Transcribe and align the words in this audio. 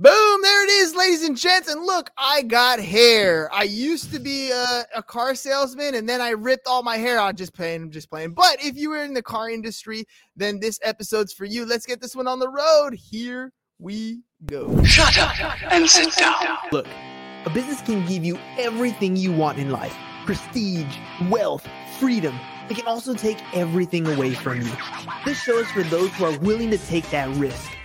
Boom, 0.00 0.42
there 0.42 0.62
it 0.62 0.70
is, 0.70 0.94
ladies 0.94 1.24
and 1.24 1.36
gents. 1.36 1.68
And 1.68 1.84
look, 1.84 2.08
I 2.16 2.42
got 2.42 2.78
hair. 2.78 3.52
I 3.52 3.64
used 3.64 4.12
to 4.12 4.20
be 4.20 4.52
a, 4.52 4.84
a, 4.94 5.02
car 5.02 5.34
salesman 5.34 5.96
and 5.96 6.08
then 6.08 6.20
I 6.20 6.30
ripped 6.30 6.68
all 6.68 6.84
my 6.84 6.96
hair 6.96 7.18
out 7.18 7.34
just 7.34 7.52
playing, 7.52 7.90
just 7.90 8.08
playing. 8.08 8.34
But 8.34 8.64
if 8.64 8.76
you 8.76 8.90
were 8.90 9.02
in 9.02 9.12
the 9.12 9.24
car 9.24 9.50
industry, 9.50 10.04
then 10.36 10.60
this 10.60 10.78
episode's 10.84 11.32
for 11.32 11.46
you. 11.46 11.66
Let's 11.66 11.84
get 11.84 12.00
this 12.00 12.14
one 12.14 12.28
on 12.28 12.38
the 12.38 12.48
road. 12.48 12.94
Here 12.94 13.52
we 13.80 14.22
go. 14.46 14.84
Shut 14.84 15.18
up 15.18 15.34
and 15.72 15.90
sit 15.90 16.14
down. 16.14 16.58
Look, 16.70 16.86
a 17.44 17.50
business 17.50 17.82
can 17.82 18.06
give 18.06 18.24
you 18.24 18.38
everything 18.56 19.16
you 19.16 19.32
want 19.32 19.58
in 19.58 19.70
life 19.70 19.96
prestige, 20.26 20.96
wealth, 21.28 21.66
freedom. 21.98 22.38
It 22.70 22.76
can 22.76 22.86
also 22.86 23.14
take 23.14 23.38
everything 23.52 24.06
away 24.06 24.34
from 24.34 24.60
you. 24.60 24.72
This 25.24 25.42
show 25.42 25.58
is 25.58 25.68
for 25.72 25.82
those 25.82 26.12
who 26.12 26.26
are 26.26 26.38
willing 26.38 26.70
to 26.70 26.78
take 26.78 27.10
that 27.10 27.34
risk. 27.36 27.68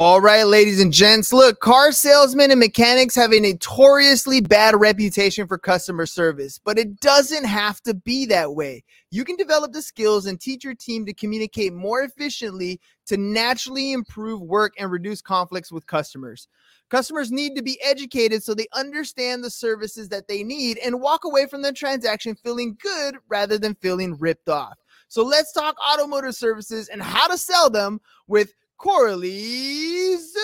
All 0.00 0.22
right, 0.22 0.46
ladies 0.46 0.80
and 0.80 0.94
gents, 0.94 1.30
look, 1.30 1.60
car 1.60 1.92
salesmen 1.92 2.50
and 2.50 2.58
mechanics 2.58 3.14
have 3.16 3.34
a 3.34 3.38
notoriously 3.38 4.40
bad 4.40 4.74
reputation 4.80 5.46
for 5.46 5.58
customer 5.58 6.06
service, 6.06 6.58
but 6.58 6.78
it 6.78 7.00
doesn't 7.00 7.44
have 7.44 7.82
to 7.82 7.92
be 7.92 8.24
that 8.24 8.54
way. 8.54 8.82
You 9.10 9.26
can 9.26 9.36
develop 9.36 9.72
the 9.72 9.82
skills 9.82 10.24
and 10.24 10.40
teach 10.40 10.64
your 10.64 10.74
team 10.74 11.04
to 11.04 11.12
communicate 11.12 11.74
more 11.74 12.00
efficiently 12.00 12.80
to 13.08 13.18
naturally 13.18 13.92
improve 13.92 14.40
work 14.40 14.72
and 14.78 14.90
reduce 14.90 15.20
conflicts 15.20 15.70
with 15.70 15.86
customers. 15.86 16.48
Customers 16.88 17.30
need 17.30 17.54
to 17.56 17.62
be 17.62 17.78
educated 17.84 18.42
so 18.42 18.54
they 18.54 18.68
understand 18.72 19.44
the 19.44 19.50
services 19.50 20.08
that 20.08 20.28
they 20.28 20.42
need 20.42 20.78
and 20.78 21.02
walk 21.02 21.26
away 21.26 21.44
from 21.44 21.60
the 21.60 21.74
transaction 21.74 22.34
feeling 22.36 22.74
good 22.80 23.16
rather 23.28 23.58
than 23.58 23.74
feeling 23.74 24.16
ripped 24.18 24.48
off. 24.48 24.78
So 25.08 25.22
let's 25.22 25.52
talk 25.52 25.76
automotive 25.92 26.36
services 26.36 26.88
and 26.88 27.02
how 27.02 27.26
to 27.26 27.36
sell 27.36 27.68
them 27.68 28.00
with 28.28 28.54
Coralee 28.82 30.16
Zueff. 30.16 30.40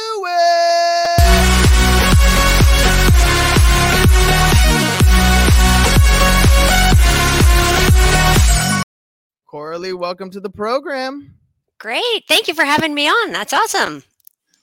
Coralee, 9.51 9.95
welcome 9.99 10.29
to 10.31 10.41
the 10.41 10.51
program. 10.51 11.35
Great. 11.79 12.03
Thank 12.29 12.47
you 12.47 12.53
for 12.53 12.65
having 12.65 12.95
me 12.95 13.09
on. 13.09 13.33
That's 13.33 13.55
awesome. 13.55 14.03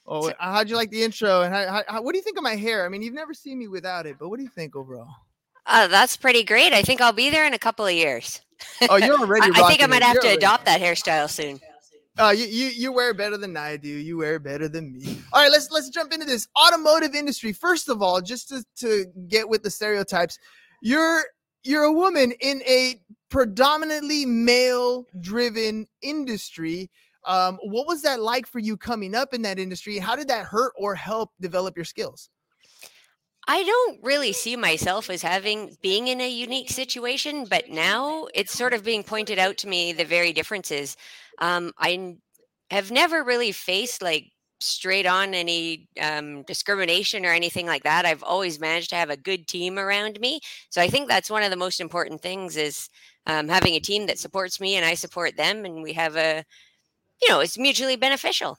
Oh, 0.06 0.32
how'd 0.40 0.70
you 0.70 0.76
like 0.76 0.92
the 0.92 1.02
intro? 1.02 1.42
And 1.42 1.52
how, 1.52 1.84
how, 1.88 2.02
what 2.04 2.12
do 2.12 2.18
you 2.20 2.24
think 2.24 2.38
of 2.38 2.44
my 2.44 2.56
hair? 2.56 2.86
I 2.86 2.90
mean, 2.90 3.02
you've 3.02 3.16
never 3.16 3.34
seen 3.34 3.58
me 3.58 3.68
without 3.68 4.06
it, 4.06 4.18
but 4.20 4.30
what 4.30 4.38
do 4.38 4.44
you 4.44 4.50
think 4.50 4.76
overall? 4.76 5.16
Uh, 5.66 5.88
that's 5.88 6.16
pretty 6.16 6.44
great. 6.44 6.74
I 6.74 6.84
think 6.84 7.02
I'll 7.02 7.12
be 7.12 7.32
there 7.32 7.48
in 7.48 7.56
a 7.56 7.60
couple 7.60 7.88
of 7.88 7.94
years. 7.94 8.40
Oh, 8.88 8.98
you're 8.98 9.18
already. 9.18 9.50
I, 9.56 9.64
I 9.64 9.68
think 9.68 9.82
I 9.82 9.88
might 9.88 9.98
it. 9.98 10.04
have 10.04 10.14
you're 10.14 10.22
to 10.22 10.28
already... 10.28 10.46
adopt 10.46 10.66
that 10.66 10.80
hairstyle 10.80 11.28
soon. 11.28 11.60
Uh, 12.20 12.34
you, 12.36 12.46
you 12.46 12.68
you 12.68 12.92
wear 12.92 13.14
better 13.14 13.38
than 13.38 13.58
I 13.58 13.78
do. 13.78 13.90
You 13.90 14.18
wear 14.18 14.38
better 14.38 14.68
than 14.68 14.94
me. 14.94 15.18
All 15.34 15.42
right, 15.42 15.52
let's 15.52 15.72
let's 15.72 15.90
jump 15.90 16.14
into 16.14 16.26
this 16.26 16.48
automotive 16.60 17.16
industry. 17.16 17.54
First 17.54 17.90
of 17.90 18.04
all, 18.04 18.22
just 18.22 18.50
to, 18.50 18.64
to 18.78 19.06
get 19.28 19.50
with 19.50 19.64
the 19.64 19.72
stereotypes, 19.72 20.38
you're 20.82 21.24
you're 21.64 21.84
a 21.84 21.92
woman 21.92 22.34
in 22.40 22.62
a 22.68 23.02
predominantly 23.30 24.28
male 24.28 25.08
driven 25.20 25.88
industry. 26.04 26.92
Um, 27.26 27.58
what 27.64 27.88
was 27.88 28.04
that 28.04 28.22
like 28.22 28.46
for 28.46 28.60
you 28.60 28.78
coming 28.78 29.16
up 29.16 29.34
in 29.34 29.42
that 29.44 29.58
industry? 29.58 29.98
How 29.98 30.16
did 30.16 30.28
that 30.28 30.46
hurt 30.46 30.74
or 30.78 30.94
help 30.94 31.32
develop 31.42 31.76
your 31.76 31.86
skills? 31.86 32.30
I 33.48 33.64
don't 33.64 34.00
really 34.04 34.32
see 34.34 34.56
myself 34.56 35.10
as 35.10 35.22
having 35.22 35.78
being 35.82 36.08
in 36.08 36.22
a 36.22 36.30
unique 36.30 36.70
situation, 36.70 37.46
but 37.46 37.70
now 37.70 38.28
it's 38.34 38.58
sort 38.58 38.74
of 38.74 38.84
being 38.84 39.04
pointed 39.04 39.38
out 39.38 39.58
to 39.60 39.68
me 39.68 39.92
the 39.92 40.06
very 40.06 40.32
differences. 40.32 40.96
Um, 41.40 41.74
I 41.78 42.16
have 42.72 42.92
never 42.92 43.24
really 43.24 43.52
faced 43.52 44.02
like 44.02 44.32
straight 44.62 45.06
on 45.06 45.34
any 45.34 45.90
um, 46.02 46.44
discrimination 46.44 47.26
or 47.26 47.32
anything 47.34 47.66
like 47.66 47.84
that. 47.84 48.06
I've 48.06 48.24
always 48.24 48.60
managed 48.62 48.90
to 48.92 48.96
have 48.96 49.10
a 49.10 49.18
good 49.18 49.46
team 49.48 49.78
around 49.78 50.20
me. 50.22 50.40
So 50.70 50.82
I 50.82 50.88
think 50.88 51.10
that's 51.10 51.30
one 51.30 51.44
of 51.44 51.50
the 51.50 51.58
most 51.58 51.82
important 51.82 52.22
things 52.22 52.56
is 52.56 52.90
um, 53.26 53.50
having 53.50 53.76
a 53.76 53.82
team 53.82 54.08
that 54.08 54.20
supports 54.20 54.62
me 54.62 54.76
and 54.76 54.86
I 54.86 54.94
support 54.94 55.36
them, 55.36 55.66
and 55.66 55.84
we 55.84 55.94
have 55.94 56.16
a, 56.16 56.46
you 57.22 57.30
know, 57.30 57.42
it's 57.42 57.58
mutually 57.58 57.96
beneficial. 57.98 58.58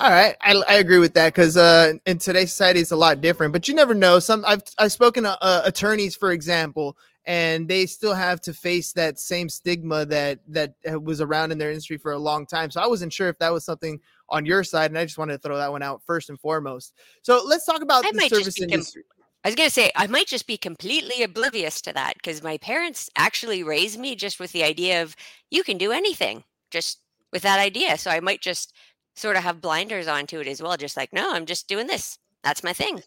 All 0.00 0.10
right, 0.10 0.36
I, 0.40 0.54
I 0.68 0.74
agree 0.74 0.98
with 0.98 1.14
that 1.14 1.34
because 1.34 1.56
uh, 1.56 1.94
in 2.06 2.18
today's 2.18 2.50
society 2.50 2.78
it's 2.78 2.92
a 2.92 2.96
lot 2.96 3.20
different. 3.20 3.52
But 3.52 3.66
you 3.66 3.74
never 3.74 3.94
know. 3.94 4.20
Some 4.20 4.44
I've 4.46 4.62
I've 4.78 4.92
spoken 4.92 5.24
to 5.24 5.36
uh, 5.42 5.62
attorneys, 5.64 6.14
for 6.14 6.30
example, 6.30 6.96
and 7.24 7.66
they 7.66 7.84
still 7.84 8.14
have 8.14 8.40
to 8.42 8.54
face 8.54 8.92
that 8.92 9.18
same 9.18 9.48
stigma 9.48 10.06
that 10.06 10.38
that 10.46 10.74
was 11.02 11.20
around 11.20 11.50
in 11.50 11.58
their 11.58 11.70
industry 11.70 11.98
for 11.98 12.12
a 12.12 12.18
long 12.18 12.46
time. 12.46 12.70
So 12.70 12.80
I 12.80 12.86
wasn't 12.86 13.12
sure 13.12 13.28
if 13.28 13.38
that 13.38 13.52
was 13.52 13.64
something 13.64 13.98
on 14.28 14.46
your 14.46 14.62
side, 14.62 14.92
and 14.92 14.98
I 14.98 15.04
just 15.04 15.18
wanted 15.18 15.32
to 15.32 15.38
throw 15.40 15.56
that 15.56 15.72
one 15.72 15.82
out 15.82 16.00
first 16.06 16.30
and 16.30 16.38
foremost. 16.38 16.94
So 17.22 17.42
let's 17.44 17.66
talk 17.66 17.82
about 17.82 18.06
I 18.06 18.12
the 18.12 18.28
service 18.28 18.60
industry. 18.60 19.02
Com- 19.02 19.18
I 19.44 19.48
was 19.48 19.56
going 19.56 19.68
to 19.68 19.74
say, 19.74 19.90
I 19.94 20.08
might 20.08 20.26
just 20.26 20.46
be 20.46 20.56
completely 20.56 21.22
oblivious 21.22 21.80
to 21.82 21.92
that 21.92 22.14
because 22.14 22.42
my 22.42 22.58
parents 22.58 23.08
actually 23.16 23.62
raised 23.62 23.98
me 23.98 24.16
just 24.16 24.40
with 24.40 24.52
the 24.52 24.64
idea 24.64 25.02
of 25.02 25.14
you 25.50 25.62
can 25.62 25.78
do 25.78 25.92
anything, 25.92 26.44
just 26.70 26.98
with 27.32 27.42
that 27.42 27.60
idea. 27.60 27.96
So 27.98 28.10
I 28.10 28.20
might 28.20 28.40
just 28.40 28.72
sort 29.18 29.36
of 29.36 29.42
have 29.42 29.60
blinders 29.60 30.06
onto 30.06 30.40
it 30.40 30.46
as 30.46 30.62
well. 30.62 30.76
Just 30.76 30.96
like, 30.96 31.12
no, 31.12 31.32
I'm 31.32 31.46
just 31.46 31.68
doing 31.68 31.86
this. 31.86 32.18
That's 32.42 32.64
my 32.64 32.72
thing. 32.72 33.02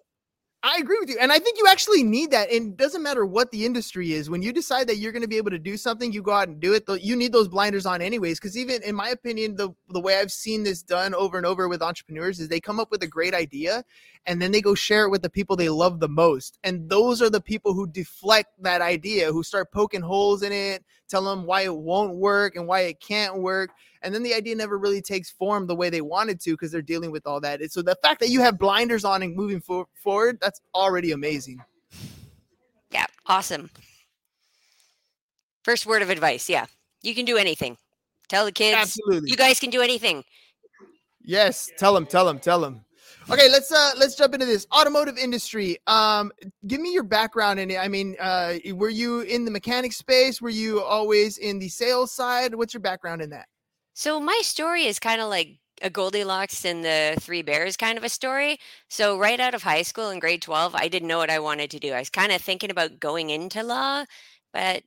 I 0.63 0.77
agree 0.79 0.99
with 0.99 1.09
you. 1.09 1.17
And 1.19 1.31
I 1.31 1.39
think 1.39 1.57
you 1.57 1.65
actually 1.67 2.03
need 2.03 2.29
that. 2.31 2.51
And 2.51 2.73
it 2.73 2.77
doesn't 2.77 3.01
matter 3.01 3.25
what 3.25 3.49
the 3.49 3.65
industry 3.65 4.13
is. 4.13 4.29
When 4.29 4.43
you 4.43 4.53
decide 4.53 4.87
that 4.87 4.97
you're 4.97 5.11
going 5.11 5.23
to 5.23 5.27
be 5.27 5.37
able 5.37 5.49
to 5.49 5.57
do 5.57 5.75
something, 5.75 6.13
you 6.13 6.21
go 6.21 6.33
out 6.33 6.49
and 6.49 6.59
do 6.59 6.75
it. 6.75 6.87
You 7.01 7.15
need 7.15 7.31
those 7.31 7.47
blinders 7.47 7.87
on 7.87 7.99
anyways. 7.99 8.39
Because 8.39 8.55
even 8.55 8.83
in 8.83 8.93
my 8.93 9.09
opinion, 9.09 9.55
the, 9.55 9.69
the 9.89 9.99
way 9.99 10.19
I've 10.19 10.31
seen 10.31 10.61
this 10.61 10.83
done 10.83 11.15
over 11.15 11.37
and 11.37 11.47
over 11.47 11.67
with 11.67 11.81
entrepreneurs 11.81 12.39
is 12.39 12.47
they 12.47 12.59
come 12.59 12.79
up 12.79 12.91
with 12.91 13.01
a 13.01 13.07
great 13.07 13.33
idea 13.33 13.83
and 14.27 14.39
then 14.39 14.51
they 14.51 14.61
go 14.61 14.75
share 14.75 15.05
it 15.05 15.09
with 15.09 15.23
the 15.23 15.31
people 15.31 15.55
they 15.55 15.69
love 15.69 15.99
the 15.99 16.07
most. 16.07 16.59
And 16.63 16.87
those 16.87 17.23
are 17.23 17.29
the 17.31 17.41
people 17.41 17.73
who 17.73 17.87
deflect 17.87 18.49
that 18.61 18.81
idea, 18.81 19.31
who 19.31 19.41
start 19.41 19.71
poking 19.71 20.01
holes 20.01 20.43
in 20.43 20.51
it, 20.51 20.85
tell 21.11 21.23
them 21.23 21.45
why 21.45 21.61
it 21.61 21.75
won't 21.75 22.15
work 22.15 22.55
and 22.55 22.65
why 22.65 22.81
it 22.81 22.99
can't 22.99 23.37
work 23.37 23.69
and 24.01 24.13
then 24.13 24.23
the 24.23 24.33
idea 24.33 24.55
never 24.55 24.77
really 24.77 25.01
takes 25.01 25.29
form 25.29 25.67
the 25.67 25.75
way 25.75 25.89
they 25.89 26.01
wanted 26.01 26.39
to 26.41 26.51
because 26.51 26.71
they're 26.71 26.81
dealing 26.81 27.11
with 27.11 27.27
all 27.27 27.39
that. 27.41 27.61
So 27.71 27.81
the 27.81 27.95
fact 28.01 28.19
that 28.21 28.29
you 28.29 28.41
have 28.41 28.57
blinders 28.57 29.05
on 29.05 29.21
and 29.21 29.35
moving 29.35 29.61
for- 29.61 29.87
forward, 29.93 30.39
that's 30.41 30.61
already 30.73 31.11
amazing. 31.11 31.63
Yeah, 32.91 33.05
awesome. 33.27 33.69
First 35.63 35.85
word 35.85 36.01
of 36.01 36.09
advice, 36.09 36.49
yeah. 36.49 36.65
You 37.03 37.13
can 37.13 37.25
do 37.25 37.37
anything. 37.37 37.77
Tell 38.27 38.45
the 38.45 38.51
kids. 38.51 38.77
Absolutely. 38.77 39.29
You 39.29 39.37
guys 39.37 39.59
can 39.59 39.69
do 39.69 39.81
anything. 39.81 40.23
Yes, 41.23 41.69
tell 41.77 41.93
them, 41.93 42.07
tell 42.07 42.25
them, 42.25 42.39
tell 42.39 42.59
them. 42.59 42.83
Okay, 43.31 43.49
let's 43.49 43.71
uh 43.71 43.91
let's 43.97 44.15
jump 44.15 44.33
into 44.33 44.45
this 44.45 44.67
automotive 44.75 45.17
industry. 45.17 45.77
Um, 45.87 46.33
give 46.67 46.81
me 46.81 46.93
your 46.93 47.03
background 47.03 47.61
in 47.61 47.71
it. 47.71 47.77
I 47.77 47.87
mean, 47.87 48.17
uh, 48.19 48.55
were 48.73 48.89
you 48.89 49.21
in 49.21 49.45
the 49.45 49.51
mechanic 49.51 49.93
space? 49.93 50.41
Were 50.41 50.49
you 50.49 50.81
always 50.81 51.37
in 51.37 51.57
the 51.57 51.69
sales 51.69 52.11
side? 52.11 52.53
What's 52.55 52.73
your 52.73 52.81
background 52.81 53.21
in 53.21 53.29
that? 53.29 53.47
So 53.93 54.19
my 54.19 54.37
story 54.43 54.83
is 54.83 54.99
kind 54.99 55.21
of 55.21 55.29
like 55.29 55.59
a 55.81 55.89
Goldilocks 55.89 56.65
and 56.65 56.83
the 56.83 57.15
Three 57.21 57.41
Bears 57.41 57.77
kind 57.77 57.97
of 57.97 58.03
a 58.03 58.09
story. 58.09 58.57
So 58.89 59.17
right 59.17 59.39
out 59.39 59.53
of 59.53 59.63
high 59.63 59.83
school 59.83 60.09
in 60.09 60.19
grade 60.19 60.41
12, 60.41 60.75
I 60.75 60.89
didn't 60.89 61.07
know 61.07 61.17
what 61.17 61.29
I 61.29 61.39
wanted 61.39 61.71
to 61.71 61.79
do. 61.79 61.93
I 61.93 61.99
was 61.99 62.09
kind 62.09 62.33
of 62.33 62.41
thinking 62.41 62.69
about 62.69 62.99
going 62.99 63.29
into 63.29 63.63
law, 63.63 64.05
but 64.53 64.83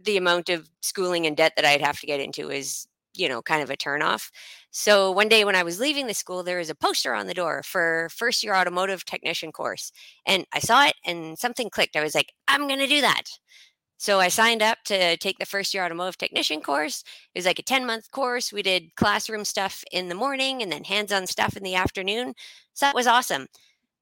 the 0.00 0.16
amount 0.16 0.48
of 0.50 0.68
schooling 0.82 1.26
and 1.26 1.36
debt 1.36 1.54
that 1.56 1.64
I'd 1.64 1.80
have 1.80 1.98
to 2.00 2.06
get 2.06 2.20
into 2.20 2.50
is, 2.50 2.86
you 3.14 3.28
know, 3.28 3.42
kind 3.42 3.62
of 3.62 3.70
a 3.70 3.76
turnoff. 3.76 4.30
So 4.70 5.10
one 5.10 5.28
day 5.28 5.44
when 5.44 5.56
I 5.56 5.62
was 5.64 5.80
leaving 5.80 6.06
the 6.06 6.14
school, 6.14 6.42
there 6.42 6.58
was 6.58 6.70
a 6.70 6.74
poster 6.74 7.12
on 7.14 7.26
the 7.26 7.34
door 7.34 7.62
for 7.64 8.08
first 8.12 8.44
year 8.44 8.54
automotive 8.54 9.04
technician 9.04 9.52
course. 9.52 9.90
And 10.26 10.46
I 10.52 10.60
saw 10.60 10.86
it 10.86 10.94
and 11.04 11.38
something 11.38 11.70
clicked. 11.70 11.96
I 11.96 12.02
was 12.02 12.14
like, 12.14 12.32
I'm 12.46 12.68
going 12.68 12.80
to 12.80 12.86
do 12.86 13.00
that. 13.00 13.24
So 13.98 14.20
I 14.20 14.28
signed 14.28 14.62
up 14.62 14.78
to 14.86 15.16
take 15.18 15.38
the 15.38 15.46
first 15.46 15.74
year 15.74 15.84
automotive 15.84 16.18
technician 16.18 16.62
course. 16.62 17.02
It 17.34 17.38
was 17.38 17.46
like 17.46 17.58
a 17.58 17.62
10 17.62 17.86
month 17.86 18.10
course. 18.12 18.52
We 18.52 18.62
did 18.62 18.94
classroom 18.96 19.44
stuff 19.44 19.84
in 19.92 20.08
the 20.08 20.14
morning 20.14 20.62
and 20.62 20.72
then 20.72 20.84
hands 20.84 21.12
on 21.12 21.26
stuff 21.26 21.56
in 21.56 21.62
the 21.64 21.74
afternoon. 21.74 22.34
So 22.74 22.86
that 22.86 22.94
was 22.94 23.06
awesome. 23.06 23.46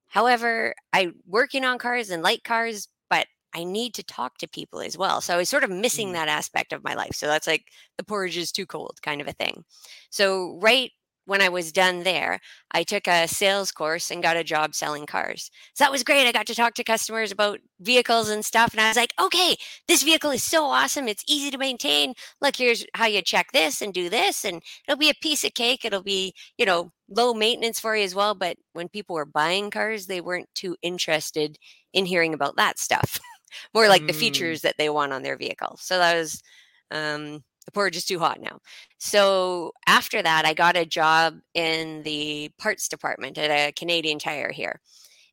However, 0.08 0.74
I 0.92 1.12
working 1.26 1.64
on 1.64 1.78
cars 1.78 2.10
and 2.10 2.22
light 2.22 2.44
cars, 2.44 2.88
but 3.10 3.26
I 3.54 3.64
need 3.64 3.94
to 3.94 4.02
talk 4.02 4.38
to 4.38 4.48
people 4.48 4.80
as 4.80 4.98
well. 4.98 5.20
So 5.20 5.34
I 5.34 5.36
was 5.36 5.48
sort 5.48 5.64
of 5.64 5.70
missing 5.70 6.10
mm. 6.10 6.12
that 6.12 6.28
aspect 6.28 6.72
of 6.72 6.84
my 6.84 6.94
life. 6.94 7.14
So 7.14 7.26
that's 7.26 7.46
like 7.46 7.66
the 7.96 8.04
porridge 8.04 8.36
is 8.36 8.52
too 8.52 8.66
cold 8.66 8.98
kind 9.02 9.20
of 9.20 9.28
a 9.28 9.32
thing. 9.32 9.64
So 10.10 10.58
right 10.60 10.90
when 11.28 11.42
I 11.42 11.50
was 11.50 11.72
done 11.72 12.04
there, 12.04 12.40
I 12.70 12.82
took 12.82 13.06
a 13.06 13.28
sales 13.28 13.70
course 13.70 14.10
and 14.10 14.22
got 14.22 14.38
a 14.38 14.42
job 14.42 14.74
selling 14.74 15.04
cars. 15.04 15.50
So 15.74 15.84
that 15.84 15.92
was 15.92 16.02
great. 16.02 16.26
I 16.26 16.32
got 16.32 16.46
to 16.46 16.54
talk 16.54 16.72
to 16.74 16.84
customers 16.84 17.30
about 17.30 17.60
vehicles 17.80 18.30
and 18.30 18.42
stuff. 18.42 18.72
And 18.72 18.80
I 18.80 18.88
was 18.88 18.96
like, 18.96 19.12
okay, 19.20 19.56
this 19.88 20.02
vehicle 20.02 20.30
is 20.30 20.42
so 20.42 20.64
awesome. 20.64 21.06
It's 21.06 21.24
easy 21.28 21.50
to 21.50 21.58
maintain. 21.58 22.14
Look, 22.40 22.56
here's 22.56 22.86
how 22.94 23.04
you 23.04 23.20
check 23.20 23.52
this 23.52 23.82
and 23.82 23.92
do 23.92 24.08
this. 24.08 24.42
And 24.42 24.62
it'll 24.86 24.98
be 24.98 25.10
a 25.10 25.14
piece 25.22 25.44
of 25.44 25.52
cake. 25.52 25.84
It'll 25.84 26.02
be, 26.02 26.32
you 26.56 26.64
know, 26.64 26.92
low 27.10 27.34
maintenance 27.34 27.78
for 27.78 27.94
you 27.94 28.04
as 28.04 28.14
well. 28.14 28.34
But 28.34 28.56
when 28.72 28.88
people 28.88 29.14
were 29.14 29.26
buying 29.26 29.70
cars, 29.70 30.06
they 30.06 30.22
weren't 30.22 30.48
too 30.54 30.76
interested 30.80 31.58
in 31.92 32.06
hearing 32.06 32.32
about 32.32 32.56
that 32.56 32.78
stuff. 32.78 33.20
More 33.74 33.88
like 33.88 34.02
mm. 34.02 34.08
the 34.08 34.12
features 34.12 34.62
that 34.62 34.76
they 34.78 34.88
want 34.88 35.12
on 35.12 35.22
their 35.22 35.36
vehicle. 35.36 35.76
So 35.80 35.98
that 35.98 36.14
was 36.14 36.42
um, 36.90 37.42
the 37.68 37.72
porridge 37.72 37.96
is 37.96 38.04
too 38.06 38.18
hot 38.18 38.40
now. 38.40 38.60
So 38.98 39.72
after 39.86 40.22
that, 40.22 40.46
I 40.46 40.54
got 40.54 40.76
a 40.76 40.86
job 40.86 41.38
in 41.52 42.02
the 42.02 42.50
parts 42.58 42.88
department 42.88 43.36
at 43.36 43.50
a 43.50 43.72
Canadian 43.72 44.18
Tire 44.18 44.50
here. 44.52 44.80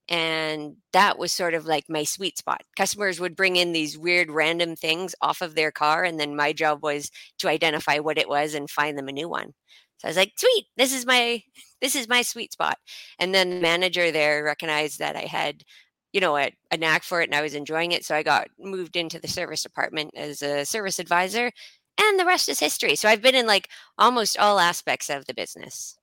And 0.10 0.76
that 0.94 1.18
was 1.18 1.32
sort 1.32 1.54
of 1.54 1.66
like 1.66 1.86
my 1.90 2.04
sweet 2.04 2.38
spot. 2.38 2.62
Customers 2.76 3.20
would 3.20 3.36
bring 3.36 3.56
in 3.56 3.72
these 3.72 3.98
weird 3.98 4.30
random 4.30 4.76
things 4.76 5.16
off 5.22 5.42
of 5.42 5.56
their 5.56 5.72
car. 5.72 6.04
And 6.04 6.20
then 6.20 6.36
my 6.36 6.54
job 6.54 6.84
was 6.84 7.10
to 7.40 7.48
identify 7.48 8.00
what 8.00 8.18
it 8.18 8.30
was 8.30 8.54
and 8.54 8.70
find 8.70 8.98
them 8.98 9.08
a 9.08 9.14
new 9.14 9.30
one. 9.30 9.54
So 9.98 10.08
I 10.08 10.10
was 10.10 10.18
like, 10.18 10.34
sweet, 10.36 10.66
this 10.76 10.94
is 10.94 11.06
my 11.06 11.42
this 11.82 11.96
is 11.96 12.10
my 12.10 12.22
sweet 12.22 12.52
spot. 12.52 12.78
And 13.18 13.34
then 13.34 13.50
the 13.50 13.62
manager 13.62 14.12
there 14.12 14.44
recognized 14.44 15.00
that 15.00 15.16
I 15.16 15.22
had 15.22 15.64
you 16.16 16.22
know 16.22 16.38
a, 16.38 16.52
a, 16.72 16.78
knack 16.78 17.04
for 17.04 17.22
it 17.22 17.26
and 17.30 17.36
i 17.36 17.42
was 17.42 17.54
enjoying 17.54 17.92
it 17.92 18.06
so 18.06 18.16
i 18.16 18.24
got 18.24 18.48
moved 18.58 18.96
into 18.96 19.20
the 19.20 19.28
service 19.28 19.62
department 19.62 20.10
as 20.16 20.42
a 20.42 20.66
service 20.66 20.98
advisor 20.98 21.52
and 21.98 22.20
the 22.20 22.26
rest 22.26 22.50
is 22.50 22.60
history. 22.60 22.96
So 22.96 23.08
I've 23.08 23.22
been 23.22 23.36
in 23.36 23.48
like 23.48 23.70
almost 23.98 24.38
all 24.38 24.60
aspects 24.60 25.10
of 25.10 25.26
the 25.26 25.34
business. 25.34 25.98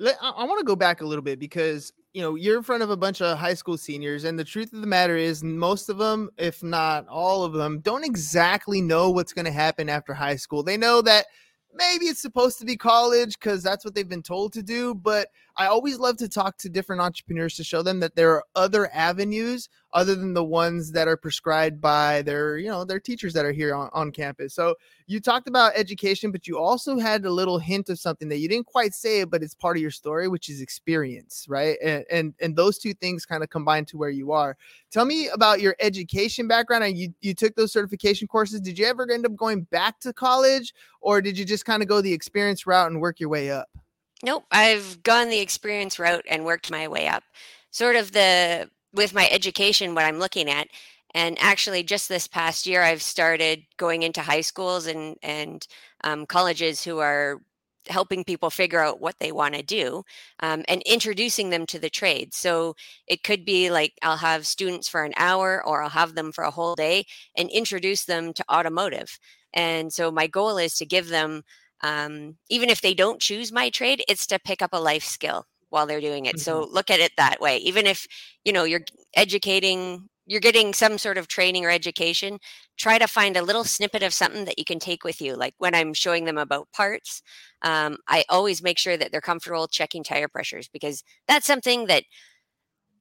I 0.00 0.44
want 0.44 0.58
to 0.58 0.64
go 0.64 0.76
back 0.76 1.02
a 1.02 1.06
little 1.06 1.22
bit 1.22 1.38
because 1.38 1.92
you 2.14 2.22
know 2.22 2.34
you're 2.34 2.56
in 2.56 2.62
front 2.62 2.82
of 2.82 2.90
a 2.90 2.96
bunch 2.96 3.20
of 3.20 3.36
high 3.36 3.54
school 3.54 3.76
seniors, 3.76 4.24
and 4.24 4.38
the 4.38 4.44
truth 4.44 4.72
of 4.72 4.80
the 4.80 4.86
matter 4.86 5.16
is, 5.16 5.44
most 5.44 5.90
of 5.90 5.98
them, 5.98 6.30
if 6.38 6.62
not 6.62 7.06
all 7.06 7.44
of 7.44 7.52
them, 7.52 7.80
don't 7.80 8.04
exactly 8.04 8.80
know 8.80 9.10
what's 9.10 9.34
going 9.34 9.44
to 9.44 9.50
happen 9.50 9.88
after 9.90 10.14
high 10.14 10.36
school. 10.36 10.62
They 10.62 10.78
know 10.78 11.02
that 11.02 11.26
maybe 11.74 12.06
it's 12.06 12.22
supposed 12.22 12.58
to 12.58 12.64
be 12.64 12.76
college 12.76 13.38
because 13.38 13.62
that's 13.62 13.84
what 13.84 13.94
they've 13.94 14.08
been 14.08 14.22
told 14.22 14.52
to 14.54 14.62
do. 14.62 14.94
But 14.94 15.28
I 15.56 15.66
always 15.66 15.98
love 15.98 16.16
to 16.18 16.28
talk 16.28 16.56
to 16.58 16.68
different 16.68 17.02
entrepreneurs 17.02 17.56
to 17.56 17.64
show 17.64 17.82
them 17.82 18.00
that 18.00 18.16
there 18.16 18.32
are 18.32 18.44
other 18.54 18.90
avenues 18.92 19.68
other 19.92 20.14
than 20.14 20.34
the 20.34 20.44
ones 20.44 20.92
that 20.92 21.08
are 21.08 21.16
prescribed 21.16 21.80
by 21.80 22.22
their, 22.22 22.58
you 22.58 22.68
know, 22.68 22.84
their 22.84 23.00
teachers 23.00 23.32
that 23.32 23.44
are 23.44 23.52
here 23.52 23.74
on, 23.74 23.90
on 23.92 24.12
campus. 24.12 24.54
So 24.54 24.76
you 25.06 25.20
talked 25.20 25.48
about 25.48 25.72
education, 25.74 26.30
but 26.30 26.46
you 26.46 26.58
also 26.58 26.98
had 26.98 27.24
a 27.24 27.30
little 27.30 27.58
hint 27.58 27.88
of 27.88 27.98
something 27.98 28.28
that 28.28 28.38
you 28.38 28.48
didn't 28.48 28.66
quite 28.66 28.94
say, 28.94 29.24
but 29.24 29.42
it's 29.42 29.54
part 29.54 29.76
of 29.76 29.82
your 29.82 29.90
story, 29.90 30.28
which 30.28 30.48
is 30.48 30.60
experience, 30.60 31.46
right? 31.48 31.76
And 31.82 32.04
and, 32.10 32.34
and 32.40 32.56
those 32.56 32.78
two 32.78 32.94
things 32.94 33.26
kind 33.26 33.42
of 33.42 33.50
combine 33.50 33.84
to 33.86 33.96
where 33.96 34.10
you 34.10 34.32
are. 34.32 34.56
Tell 34.90 35.04
me 35.04 35.28
about 35.28 35.60
your 35.60 35.74
education 35.80 36.46
background. 36.46 36.84
And 36.84 36.96
you 36.96 37.12
you 37.20 37.34
took 37.34 37.56
those 37.56 37.72
certification 37.72 38.28
courses. 38.28 38.60
Did 38.60 38.78
you 38.78 38.86
ever 38.86 39.10
end 39.10 39.26
up 39.26 39.34
going 39.34 39.62
back 39.62 39.98
to 40.00 40.12
college, 40.12 40.72
or 41.00 41.20
did 41.20 41.36
you 41.38 41.44
just 41.44 41.64
kind 41.64 41.82
of 41.82 41.88
go 41.88 42.00
the 42.00 42.12
experience 42.12 42.66
route 42.66 42.90
and 42.90 43.00
work 43.00 43.18
your 43.18 43.28
way 43.28 43.50
up? 43.50 43.68
Nope, 44.22 44.44
I've 44.50 45.02
gone 45.02 45.30
the 45.30 45.40
experience 45.40 45.98
route 45.98 46.24
and 46.28 46.44
worked 46.44 46.70
my 46.70 46.88
way 46.88 47.08
up. 47.08 47.24
Sort 47.70 47.96
of 47.96 48.12
the 48.12 48.68
with 48.92 49.14
my 49.14 49.28
education, 49.30 49.94
what 49.94 50.04
I'm 50.04 50.18
looking 50.18 50.48
at 50.48 50.68
and 51.14 51.36
actually, 51.40 51.82
just 51.82 52.08
this 52.08 52.28
past 52.28 52.66
year, 52.66 52.82
I've 52.82 53.02
started 53.02 53.64
going 53.76 54.02
into 54.02 54.20
high 54.22 54.42
schools 54.42 54.86
and 54.86 55.16
and 55.22 55.66
um, 56.04 56.26
colleges 56.26 56.84
who 56.84 56.98
are 56.98 57.40
helping 57.88 58.22
people 58.24 58.50
figure 58.50 58.78
out 58.78 59.00
what 59.00 59.18
they 59.18 59.32
want 59.32 59.54
to 59.54 59.62
do 59.62 60.04
um, 60.40 60.62
and 60.68 60.82
introducing 60.82 61.50
them 61.50 61.66
to 61.66 61.78
the 61.78 61.90
trade. 61.90 62.34
So 62.34 62.76
it 63.08 63.24
could 63.24 63.44
be 63.44 63.70
like 63.70 63.94
I'll 64.02 64.18
have 64.18 64.46
students 64.46 64.88
for 64.88 65.02
an 65.04 65.14
hour 65.16 65.64
or 65.66 65.82
I'll 65.82 65.88
have 65.90 66.14
them 66.14 66.30
for 66.32 66.44
a 66.44 66.50
whole 66.50 66.74
day 66.76 67.06
and 67.36 67.50
introduce 67.50 68.04
them 68.04 68.32
to 68.34 68.44
automotive. 68.52 69.18
And 69.52 69.92
so 69.92 70.10
my 70.12 70.26
goal 70.28 70.58
is 70.58 70.76
to 70.76 70.86
give 70.86 71.08
them, 71.08 71.42
um, 71.82 72.36
even 72.48 72.68
if 72.70 72.80
they 72.82 72.94
don't 72.94 73.20
choose 73.20 73.50
my 73.50 73.70
trade, 73.70 74.04
it's 74.08 74.26
to 74.28 74.38
pick 74.38 74.62
up 74.62 74.70
a 74.72 74.80
life 74.80 75.04
skill 75.04 75.46
while 75.70 75.86
they're 75.86 76.00
doing 76.00 76.26
it. 76.26 76.36
Mm-hmm. 76.36 76.42
So 76.42 76.68
look 76.70 76.90
at 76.90 77.00
it 77.00 77.12
that 77.16 77.40
way. 77.40 77.58
Even 77.58 77.86
if 77.86 78.06
you 78.44 78.52
know 78.52 78.64
you're 78.64 78.84
educating 79.14 80.08
you're 80.30 80.38
getting 80.38 80.72
some 80.72 80.96
sort 80.96 81.18
of 81.18 81.26
training 81.26 81.64
or 81.64 81.70
education, 81.70 82.38
try 82.78 82.98
to 82.98 83.08
find 83.08 83.36
a 83.36 83.42
little 83.42 83.64
snippet 83.64 84.04
of 84.04 84.14
something 84.14 84.44
that 84.44 84.60
you 84.60 84.64
can 84.64 84.78
take 84.78 85.02
with 85.02 85.20
you. 85.20 85.34
Like 85.34 85.54
when 85.58 85.74
I'm 85.74 85.92
showing 85.92 86.24
them 86.24 86.38
about 86.38 86.70
parts, 86.72 87.20
um, 87.62 87.96
I 88.06 88.24
always 88.28 88.62
make 88.62 88.78
sure 88.78 88.96
that 88.96 89.10
they're 89.10 89.20
comfortable 89.20 89.66
checking 89.66 90.04
tire 90.04 90.28
pressures 90.28 90.68
because 90.68 91.02
that's 91.26 91.48
something 91.48 91.86
that 91.86 92.04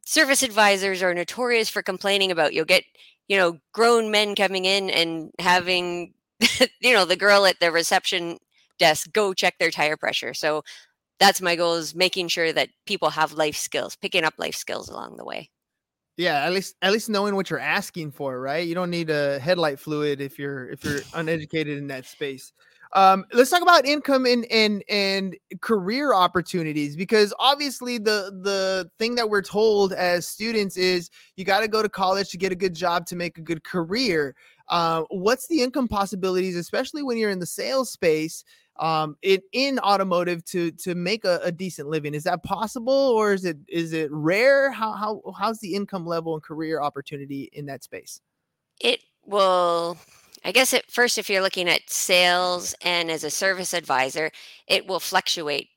service 0.08 0.42
advisors 0.42 1.04
are 1.04 1.14
notorious 1.14 1.70
for 1.70 1.84
complaining 1.84 2.32
about. 2.32 2.54
You'll 2.54 2.66
get, 2.66 2.84
you 3.28 3.38
know, 3.38 3.60
grown 3.74 4.10
men 4.10 4.34
coming 4.34 4.66
in 4.66 4.90
and 4.90 5.30
having, 5.38 6.16
you 6.82 6.94
know, 6.94 7.06
the 7.06 7.16
girl 7.16 7.46
at 7.46 7.60
the 7.60 7.72
reception 7.72 8.40
desk 8.80 9.12
go 9.14 9.36
check 9.36 9.60
their 9.60 9.70
tire 9.70 9.98
pressure. 9.98 10.34
So 10.34 10.64
that's 11.20 11.42
my 11.42 11.56
goal 11.56 11.76
is 11.76 11.94
making 11.94 12.30
sure 12.30 12.52
that 12.54 12.70
people 12.86 13.10
have 13.10 13.34
life 13.34 13.56
skills, 13.56 13.96
picking 13.96 14.24
up 14.24 14.34
life 14.38 14.56
skills 14.56 14.90
along 14.90 15.18
the 15.18 15.26
way. 15.26 15.50
Yeah, 16.18 16.44
at 16.44 16.52
least 16.52 16.76
at 16.82 16.92
least 16.92 17.10
knowing 17.10 17.36
what 17.36 17.50
you're 17.50 17.60
asking 17.60 18.12
for, 18.12 18.42
right? 18.42 18.68
You 18.68 18.76
don't 18.76 18.90
need 18.90 19.10
a 19.10 19.40
headlight 19.40 19.80
fluid 19.80 20.20
if 20.20 20.38
you're 20.38 20.70
if 20.70 20.84
you're 20.84 21.00
uneducated 21.14 21.78
in 21.78 21.88
that 21.88 22.06
space. 22.06 22.52
Um, 22.94 23.26
let's 23.32 23.52
talk 23.52 23.62
about 23.62 23.86
income 23.86 24.26
and 24.26 24.46
and 24.52 24.84
and 24.90 25.38
career 25.62 26.14
opportunities 26.14 26.96
because 26.96 27.34
obviously 27.40 28.00
the 28.00 28.38
the 28.42 28.90
thing 28.98 29.16
that 29.16 29.30
we're 29.30 29.44
told 29.44 29.94
as 29.94 30.28
students 30.28 30.76
is 30.76 31.10
you 31.36 31.46
got 31.46 31.62
to 31.62 31.68
go 31.68 31.82
to 31.82 31.90
college 31.90 32.30
to 32.32 32.38
get 32.38 32.52
a 32.52 32.56
good 32.56 32.74
job 32.74 33.06
to 33.06 33.16
make 33.16 33.38
a 33.38 33.42
good 33.42 33.64
career. 33.64 34.36
Uh, 34.68 35.04
what's 35.10 35.48
the 35.48 35.62
income 35.62 35.88
possibilities, 35.88 36.56
especially 36.56 37.04
when 37.04 37.18
you're 37.18 37.30
in 37.30 37.40
the 37.40 37.46
sales 37.46 37.92
space? 37.92 38.44
Um, 38.80 39.18
in 39.22 39.42
in 39.52 39.78
automotive 39.80 40.44
to 40.46 40.72
to 40.72 40.96
make 40.96 41.26
a, 41.26 41.40
a, 41.44 41.52
decent 41.52 41.90
living. 41.90 42.14
Is 42.14 42.24
that 42.24 42.44
possible, 42.44 42.94
or 42.94 43.34
is 43.34 43.46
it 43.46 43.58
is 43.68 43.94
it 43.94 44.10
rare? 44.12 44.72
How 44.72 44.94
how 44.94 45.22
how's 45.38 45.60
the 45.60 45.76
income 45.76 46.06
level 46.06 46.34
and 46.34 46.42
career 46.42 46.82
opportunity 46.82 47.50
in 47.54 47.66
that 47.68 47.84
space? 47.84 48.22
It 48.80 49.02
will. 49.26 49.98
I 50.46 50.54
guess 50.54 50.74
at 50.74 50.90
first, 50.90 51.18
if 51.18 51.30
you're 51.30 51.42
looking 51.42 51.68
at 51.68 51.90
sales 51.90 52.74
and 52.82 53.12
as 53.12 53.26
a 53.26 53.30
service 53.30 53.74
advisor, 53.74 54.32
it 54.68 54.88
will 54.88 55.02
fluctuate 55.02 55.68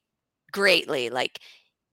greatly. 0.53 1.11
Like 1.11 1.41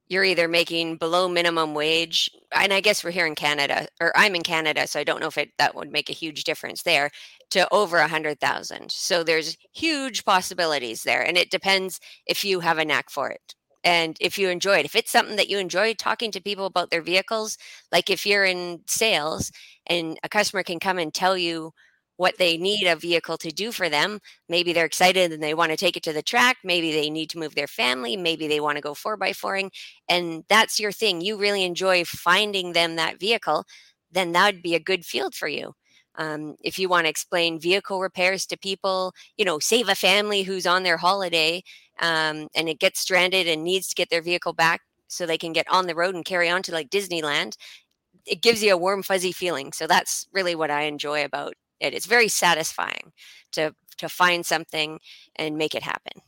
you're 0.10 0.24
either 0.24 0.48
making 0.48 0.98
below 0.98 1.28
minimum 1.30 1.74
wage 1.74 2.30
and 2.56 2.74
i 2.74 2.82
guess 2.82 3.04
we're 3.04 3.12
here 3.12 3.26
in 3.28 3.36
canada 3.36 3.88
or 4.02 4.12
i'm 4.16 4.36
in 4.36 4.44
canada 4.44 4.88
so 4.88 5.00
i 5.00 5.04
don't 5.04 5.22
know 5.22 5.28
if 5.28 5.38
it, 5.38 5.52
that 5.58 5.76
would 5.76 5.92
make 5.92 6.10
a 6.10 6.14
huge 6.14 6.44
difference 6.44 6.84
there 6.84 7.10
to 7.52 7.68
over 7.74 7.98
a 7.98 8.08
hundred 8.08 8.40
thousand. 8.40 8.92
So 8.92 9.24
there's 9.24 9.58
huge 9.74 10.26
possibilities 10.26 11.04
there 11.04 11.22
and 11.26 11.38
it 11.38 11.52
depends 11.52 12.00
if 12.26 12.44
you 12.46 12.60
have 12.60 12.78
a 12.78 12.86
knack 12.86 13.10
for 13.10 13.30
it 13.30 13.56
and 13.84 14.18
if 14.20 14.38
you 14.38 14.50
enjoy 14.50 14.80
it. 14.80 14.86
If 14.86 14.96
it's 14.96 15.12
something 15.12 15.36
that 15.38 15.50
you 15.50 15.58
enjoy 15.58 15.94
talking 15.94 16.32
to 16.32 16.42
people 16.42 16.66
about 16.66 16.92
their 16.92 17.02
vehicles 17.02 17.58
like 17.92 18.10
if 18.10 18.26
you're 18.26 18.46
in 18.46 18.82
sales 18.88 19.52
and 19.88 20.20
a 20.24 20.30
customer 20.30 20.64
can 20.64 20.80
come 20.80 21.00
and 21.00 21.14
tell 21.14 21.38
you 21.38 21.72
what 22.20 22.38
they 22.38 22.58
need 22.58 22.86
a 22.86 22.98
vehicle 22.98 23.38
to 23.38 23.50
do 23.50 23.72
for 23.72 23.88
them. 23.88 24.20
Maybe 24.50 24.74
they're 24.74 24.84
excited 24.84 25.32
and 25.32 25.42
they 25.42 25.54
want 25.54 25.72
to 25.72 25.78
take 25.78 25.96
it 25.96 26.04
to 26.04 26.12
the 26.12 26.22
track. 26.22 26.58
Maybe 26.66 26.92
they 26.92 27.10
need 27.10 27.30
to 27.30 27.40
move 27.40 27.56
their 27.56 27.66
family. 27.66 28.18
Maybe 28.18 28.46
they 28.46 28.60
want 28.60 28.76
to 28.76 28.82
go 28.82 28.94
four 28.94 29.16
by 29.16 29.32
fouring. 29.32 29.72
And 30.10 30.44
that's 30.50 30.82
your 30.82 30.92
thing. 30.92 31.22
You 31.22 31.38
really 31.38 31.64
enjoy 31.64 32.04
finding 32.04 32.74
them 32.74 32.98
that 32.98 33.22
vehicle, 33.22 33.64
then 34.12 34.34
that 34.34 34.54
would 34.54 34.62
be 34.62 34.76
a 34.76 34.82
good 34.82 35.06
field 35.06 35.34
for 35.34 35.48
you. 35.48 35.72
Um, 36.16 36.58
if 36.62 36.78
you 36.78 36.90
want 36.90 37.06
to 37.06 37.10
explain 37.10 37.58
vehicle 37.58 38.02
repairs 38.02 38.46
to 38.48 38.58
people, 38.58 39.14
you 39.38 39.46
know, 39.46 39.58
save 39.58 39.88
a 39.88 39.96
family 39.96 40.44
who's 40.44 40.68
on 40.68 40.84
their 40.84 40.98
holiday 40.98 41.64
um, 42.02 42.50
and 42.54 42.68
it 42.68 42.82
gets 42.82 43.00
stranded 43.00 43.48
and 43.48 43.64
needs 43.64 43.88
to 43.88 43.96
get 43.96 44.10
their 44.10 44.22
vehicle 44.22 44.52
back 44.52 44.82
so 45.08 45.26
they 45.26 45.38
can 45.38 45.54
get 45.54 45.72
on 45.72 45.88
the 45.88 45.96
road 45.96 46.16
and 46.16 46.26
carry 46.26 46.50
on 46.50 46.64
to 46.64 46.74
like 46.74 46.90
Disneyland, 46.90 47.56
it 48.26 48.42
gives 48.42 48.62
you 48.62 48.74
a 48.74 48.78
warm, 48.78 49.04
fuzzy 49.04 49.32
feeling. 49.32 49.72
So 49.72 49.88
that's 49.88 50.28
really 50.34 50.54
what 50.56 50.70
I 50.70 50.82
enjoy 50.82 51.24
about 51.24 51.54
it. 51.80 51.94
It's 51.94 52.06
very 52.06 52.28
satisfying 52.28 53.12
to 53.54 53.74
to 53.98 54.10
find 54.10 54.46
something 54.46 55.00
and 55.36 55.58
make 55.58 55.76
it 55.76 55.84
happen. 55.84 56.22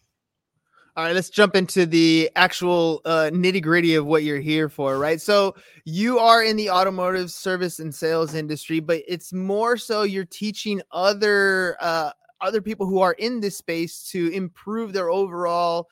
All 0.98 1.06
right, 1.06 1.16
let's 1.16 1.30
jump 1.30 1.56
into 1.56 1.86
the 1.86 2.30
actual 2.36 3.02
uh, 3.06 3.30
nitty 3.32 3.62
gritty 3.62 3.96
of 3.96 4.06
what 4.06 4.24
you're 4.24 4.42
here 4.42 4.68
for, 4.68 4.98
right? 4.98 5.22
So 5.22 5.56
you 5.86 6.20
are 6.20 6.44
in 6.44 6.58
the 6.58 6.70
automotive 6.70 7.32
service 7.32 7.80
and 7.80 7.96
sales 7.96 8.36
industry, 8.36 8.82
but 8.82 9.02
it's 9.08 9.32
more 9.32 9.78
so 9.78 10.04
you're 10.04 10.26
teaching 10.26 10.82
other 10.92 11.78
uh, 11.80 12.12
other 12.42 12.62
people 12.62 12.88
who 12.88 13.00
are 13.00 13.14
in 13.14 13.40
this 13.40 13.58
space 13.58 14.04
to 14.10 14.34
improve 14.34 14.92
their 14.92 15.10
overall 15.10 15.88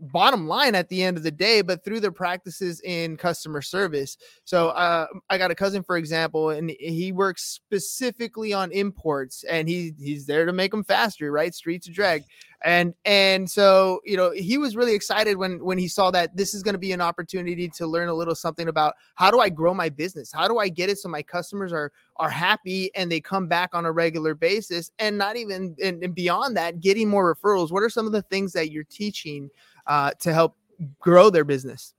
bottom 0.00 0.46
line 0.46 0.74
at 0.74 0.88
the 0.88 1.02
end 1.02 1.16
of 1.16 1.22
the 1.22 1.30
day, 1.30 1.62
but 1.62 1.84
through 1.84 2.00
their 2.00 2.12
practices 2.12 2.80
in 2.80 3.16
customer 3.16 3.62
service. 3.62 4.16
So 4.44 4.68
uh, 4.70 5.06
I 5.30 5.38
got 5.38 5.50
a 5.50 5.54
cousin, 5.54 5.82
for 5.82 5.96
example, 5.96 6.50
and 6.50 6.70
he 6.70 7.12
works 7.12 7.44
specifically 7.44 8.52
on 8.52 8.72
imports, 8.72 9.44
and 9.44 9.68
he 9.68 9.94
he's 9.98 10.26
there 10.26 10.46
to 10.46 10.52
make 10.52 10.70
them 10.70 10.84
faster, 10.84 11.30
right? 11.30 11.54
Street 11.54 11.82
to 11.82 11.90
drag. 11.90 12.24
And 12.64 12.94
and 13.04 13.50
so 13.50 14.00
you 14.04 14.16
know 14.16 14.30
he 14.30 14.58
was 14.58 14.76
really 14.76 14.94
excited 14.94 15.36
when 15.36 15.62
when 15.64 15.78
he 15.78 15.88
saw 15.88 16.10
that 16.10 16.36
this 16.36 16.54
is 16.54 16.62
going 16.62 16.74
to 16.74 16.78
be 16.78 16.92
an 16.92 17.00
opportunity 17.00 17.68
to 17.68 17.86
learn 17.86 18.08
a 18.08 18.14
little 18.14 18.34
something 18.34 18.68
about 18.68 18.94
how 19.14 19.30
do 19.30 19.40
i 19.40 19.48
grow 19.48 19.74
my 19.74 19.88
business? 19.88 20.32
How 20.32 20.48
do 20.48 20.58
i 20.58 20.68
get 20.68 20.88
it 20.88 20.98
so 20.98 21.08
my 21.08 21.22
customers 21.22 21.72
are 21.72 21.92
are 22.16 22.30
happy 22.30 22.90
and 22.94 23.10
they 23.10 23.20
come 23.20 23.48
back 23.48 23.70
on 23.74 23.86
a 23.86 23.92
regular 23.92 24.34
basis? 24.34 24.90
And 24.98 25.18
not 25.18 25.36
even 25.36 25.74
and, 25.82 26.02
and 26.02 26.14
beyond 26.14 26.56
that 26.56 26.80
getting 26.80 27.08
more 27.08 27.34
referrals. 27.34 27.70
What 27.70 27.82
are 27.82 27.90
some 27.90 28.06
of 28.06 28.12
the 28.12 28.22
things 28.22 28.52
that 28.52 28.70
you're 28.70 28.84
teaching 28.84 29.50
uh, 29.86 30.12
to 30.20 30.32
help 30.32 30.56
grow 31.00 31.30
their 31.30 31.44
business? 31.44 31.94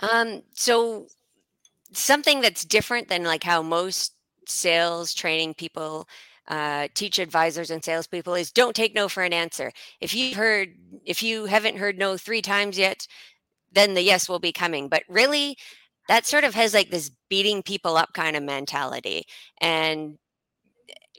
Um 0.00 0.42
so 0.54 1.06
something 1.92 2.40
that's 2.40 2.64
different 2.64 3.08
than 3.08 3.24
like 3.24 3.42
how 3.42 3.62
most 3.62 4.14
sales 4.46 5.12
training 5.14 5.54
people 5.54 6.08
uh, 6.48 6.88
teach 6.94 7.18
advisors 7.18 7.70
and 7.70 7.84
salespeople 7.84 8.34
is 8.34 8.50
don't 8.50 8.74
take 8.74 8.94
no 8.94 9.08
for 9.08 9.22
an 9.22 9.32
answer. 9.32 9.70
If 10.00 10.14
you 10.14 10.34
heard, 10.34 10.70
if 11.04 11.22
you 11.22 11.46
haven't 11.46 11.76
heard 11.76 11.98
no 11.98 12.16
three 12.16 12.42
times 12.42 12.78
yet, 12.78 13.06
then 13.72 13.94
the 13.94 14.02
yes 14.02 14.28
will 14.28 14.38
be 14.38 14.52
coming. 14.52 14.88
But 14.88 15.02
really, 15.08 15.56
that 16.08 16.26
sort 16.26 16.44
of 16.44 16.54
has 16.54 16.74
like 16.74 16.90
this 16.90 17.10
beating 17.28 17.62
people 17.62 17.96
up 17.96 18.14
kind 18.14 18.36
of 18.36 18.42
mentality. 18.42 19.24
And 19.60 20.18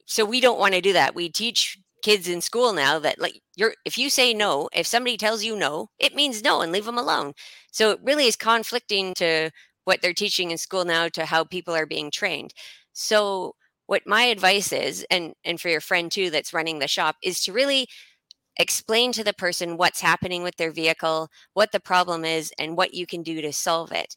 so 0.05 0.25
we 0.25 0.41
don't 0.41 0.59
want 0.59 0.73
to 0.73 0.81
do 0.81 0.93
that. 0.93 1.13
We 1.13 1.29
teach 1.29 1.77
kids 2.01 2.27
in 2.27 2.41
school 2.41 2.73
now 2.73 2.97
that 2.99 3.19
like 3.19 3.41
you're 3.55 3.73
if 3.85 3.97
you 3.97 4.09
say 4.09 4.33
no 4.33 4.69
if 4.73 4.87
somebody 4.87 5.17
tells 5.17 5.43
you 5.43 5.55
no 5.55 5.89
it 5.99 6.15
means 6.15 6.41
no 6.41 6.61
and 6.61 6.71
leave 6.71 6.85
them 6.85 6.97
alone 6.97 7.33
so 7.71 7.91
it 7.91 7.99
really 8.03 8.25
is 8.25 8.37
conflicting 8.37 9.13
to 9.13 9.49
what 9.83 10.01
they're 10.01 10.13
teaching 10.13 10.51
in 10.51 10.57
school 10.57 10.85
now 10.85 11.09
to 11.09 11.25
how 11.25 11.43
people 11.43 11.75
are 11.75 11.85
being 11.85 12.09
trained 12.09 12.53
so 12.93 13.53
what 13.89 14.05
my 14.05 14.21
advice 14.21 14.71
is 14.71 15.03
and 15.09 15.33
and 15.43 15.59
for 15.59 15.67
your 15.67 15.81
friend 15.81 16.11
too 16.11 16.29
that's 16.29 16.53
running 16.53 16.77
the 16.77 16.87
shop 16.87 17.15
is 17.23 17.41
to 17.41 17.51
really 17.51 17.87
explain 18.59 19.11
to 19.11 19.23
the 19.23 19.33
person 19.33 19.77
what's 19.77 20.01
happening 20.01 20.43
with 20.43 20.57
their 20.57 20.71
vehicle 20.71 21.27
what 21.53 21.71
the 21.71 21.79
problem 21.79 22.23
is 22.23 22.53
and 22.59 22.77
what 22.77 22.93
you 22.93 23.07
can 23.07 23.23
do 23.23 23.41
to 23.41 23.51
solve 23.51 23.91
it. 23.91 24.13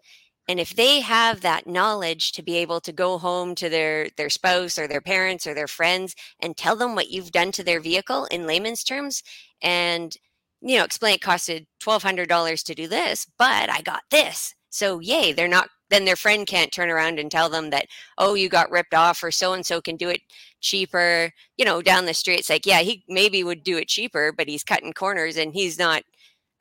And 0.47 0.61
if 0.61 0.75
they 0.75 1.01
have 1.01 1.41
that 1.41 1.67
knowledge 1.67 2.33
to 2.33 2.43
be 2.43 2.57
able 2.57 2.81
to 2.83 2.93
go 2.93 3.17
home 3.17 3.55
to 3.55 3.71
their 3.71 4.09
their 4.19 4.29
spouse 4.29 4.77
or 4.77 4.87
their 4.87 5.01
parents 5.01 5.47
or 5.47 5.55
their 5.55 5.69
friends 5.69 6.15
and 6.39 6.55
tell 6.55 6.77
them 6.77 6.95
what 6.95 7.11
you've 7.11 7.33
done 7.33 7.51
to 7.53 7.65
their 7.65 7.81
vehicle 7.81 8.27
in 8.27 8.47
layman's 8.47 8.85
terms 8.85 9.23
and 9.63 10.17
you 10.61 10.77
know 10.77 10.85
explain 10.85 11.15
it 11.15 11.23
costed 11.23 11.67
$1200 11.83 12.65
to 12.65 12.75
do 12.75 12.89
this 12.89 13.27
but 13.39 13.71
i 13.71 13.81
got 13.81 14.03
this 14.11 14.55
so 14.73 14.99
yay 15.01 15.33
they're 15.33 15.47
not 15.47 15.69
then 15.91 16.05
their 16.07 16.17
friend 16.17 16.47
can't 16.47 16.73
turn 16.73 16.89
around 16.89 17.19
and 17.19 17.31
tell 17.31 17.49
them 17.49 17.71
that 17.71 17.87
oh 18.19 18.35
you 18.35 18.49
got 18.49 18.71
ripped 18.71 18.95
off 18.95 19.23
or 19.23 19.31
so 19.31 19.53
and 19.53 19.65
so 19.67 19.81
can 19.81 19.97
do 19.97 20.09
it 20.09 20.23
cheaper 20.61 21.31
you 21.57 21.65
know 21.65 21.83
down 21.83 22.07
the 22.07 22.15
street 22.15 22.39
it's 22.39 22.51
like 22.51 22.67
yeah 22.67 22.81
he 22.81 23.05
maybe 23.09 23.45
would 23.45 23.63
do 23.63 23.77
it 23.77 23.89
cheaper 23.89 24.33
but 24.33 24.49
he's 24.49 24.65
cutting 24.65 24.93
corners 24.93 25.37
and 25.37 25.55
he's 25.55 25.79
not 25.79 26.03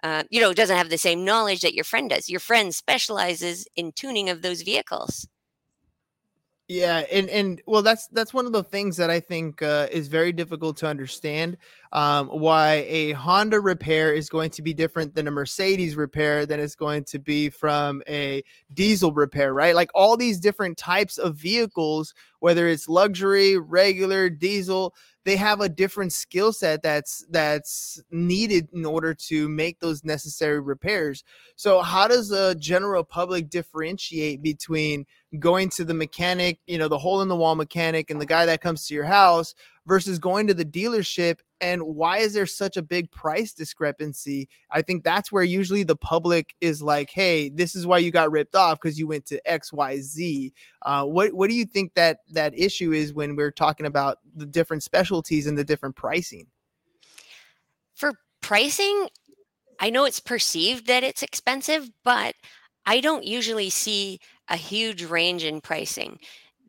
uh, 0.03 0.23
you 0.29 0.41
know 0.41 0.53
doesn't 0.53 0.77
have 0.77 0.89
the 0.89 0.97
same 0.97 1.23
knowledge 1.23 1.61
that 1.61 1.73
your 1.73 1.83
friend 1.83 2.09
does 2.09 2.29
your 2.29 2.39
friend 2.39 2.75
specializes 2.75 3.67
in 3.75 3.91
tuning 3.91 4.29
of 4.29 4.41
those 4.41 4.63
vehicles 4.63 5.27
yeah, 6.71 7.03
and 7.11 7.29
and 7.29 7.61
well, 7.67 7.81
that's 7.81 8.07
that's 8.07 8.33
one 8.33 8.45
of 8.45 8.53
the 8.53 8.63
things 8.63 8.95
that 8.95 9.09
I 9.09 9.19
think 9.19 9.61
uh, 9.61 9.87
is 9.91 10.07
very 10.07 10.31
difficult 10.31 10.77
to 10.77 10.87
understand. 10.87 11.57
Um, 11.93 12.27
why 12.27 12.85
a 12.87 13.11
Honda 13.11 13.59
repair 13.59 14.13
is 14.13 14.29
going 14.29 14.49
to 14.51 14.61
be 14.61 14.73
different 14.73 15.13
than 15.13 15.27
a 15.27 15.31
Mercedes 15.31 15.97
repair 15.97 16.45
than 16.45 16.59
it's 16.59 16.75
going 16.75 17.03
to 17.05 17.19
be 17.19 17.49
from 17.49 18.01
a 18.07 18.43
diesel 18.73 19.11
repair, 19.11 19.53
right? 19.53 19.75
Like 19.75 19.89
all 19.93 20.15
these 20.15 20.39
different 20.39 20.77
types 20.77 21.17
of 21.17 21.35
vehicles, 21.35 22.13
whether 22.39 22.67
it's 22.67 22.87
luxury, 22.87 23.57
regular, 23.57 24.29
diesel, 24.29 24.95
they 25.23 25.35
have 25.35 25.61
a 25.61 25.69
different 25.69 26.13
skill 26.13 26.51
set 26.51 26.81
that's 26.81 27.25
that's 27.29 28.01
needed 28.09 28.69
in 28.73 28.85
order 28.85 29.13
to 29.13 29.47
make 29.49 29.79
those 29.79 30.03
necessary 30.03 30.59
repairs. 30.59 31.23
So, 31.55 31.81
how 31.81 32.07
does 32.07 32.29
the 32.29 32.55
general 32.59 33.03
public 33.03 33.49
differentiate 33.49 34.41
between 34.41 35.05
going 35.39 35.69
to 35.69 35.85
the 35.85 35.93
mechanic, 35.93 36.59
you 36.65 36.77
know, 36.77 36.87
the 36.87 36.97
hole 36.97 37.21
in 37.21 37.27
the 37.27 37.35
wall 37.35 37.55
mechanic 37.55 38.09
and 38.09 38.19
the 38.19 38.25
guy 38.25 38.45
that 38.47 38.61
comes 38.61 38.87
to 38.87 38.93
your 38.93 39.05
house 39.05 39.53
versus 39.85 40.19
going 40.19 40.47
to 40.47 40.53
the 40.53 40.65
dealership 40.65 41.39
and 41.59 41.83
why 41.83 42.17
is 42.17 42.33
there 42.33 42.47
such 42.47 42.75
a 42.75 42.81
big 42.81 43.11
price 43.11 43.53
discrepancy? 43.53 44.49
I 44.71 44.81
think 44.81 45.03
that's 45.03 45.31
where 45.31 45.43
usually 45.43 45.83
the 45.83 45.95
public 45.95 46.55
is 46.61 46.81
like 46.81 47.09
hey 47.09 47.49
this 47.49 47.75
is 47.75 47.87
why 47.87 47.97
you 47.99 48.11
got 48.11 48.31
ripped 48.31 48.55
off 48.55 48.79
because 48.81 48.99
you 48.99 49.07
went 49.07 49.25
to 49.27 49.41
xyz 49.47 50.51
uh, 50.83 51.05
what, 51.05 51.33
what 51.33 51.49
do 51.49 51.55
you 51.55 51.65
think 51.65 51.93
that 51.93 52.19
that 52.29 52.57
issue 52.57 52.91
is 52.91 53.13
when 53.13 53.35
we're 53.35 53.51
talking 53.51 53.85
about 53.85 54.19
the 54.35 54.45
different 54.45 54.83
specialties 54.83 55.47
and 55.47 55.57
the 55.57 55.63
different 55.63 55.95
pricing? 55.95 56.47
For 57.95 58.13
pricing 58.41 59.07
i 59.79 59.89
know 59.89 60.05
it's 60.05 60.19
perceived 60.19 60.87
that 60.87 61.03
it's 61.03 61.23
expensive 61.23 61.89
but 62.03 62.35
i 62.85 62.99
don't 62.99 63.23
usually 63.23 63.69
see 63.69 64.19
a 64.51 64.57
huge 64.57 65.03
range 65.03 65.43
in 65.43 65.61
pricing. 65.61 66.19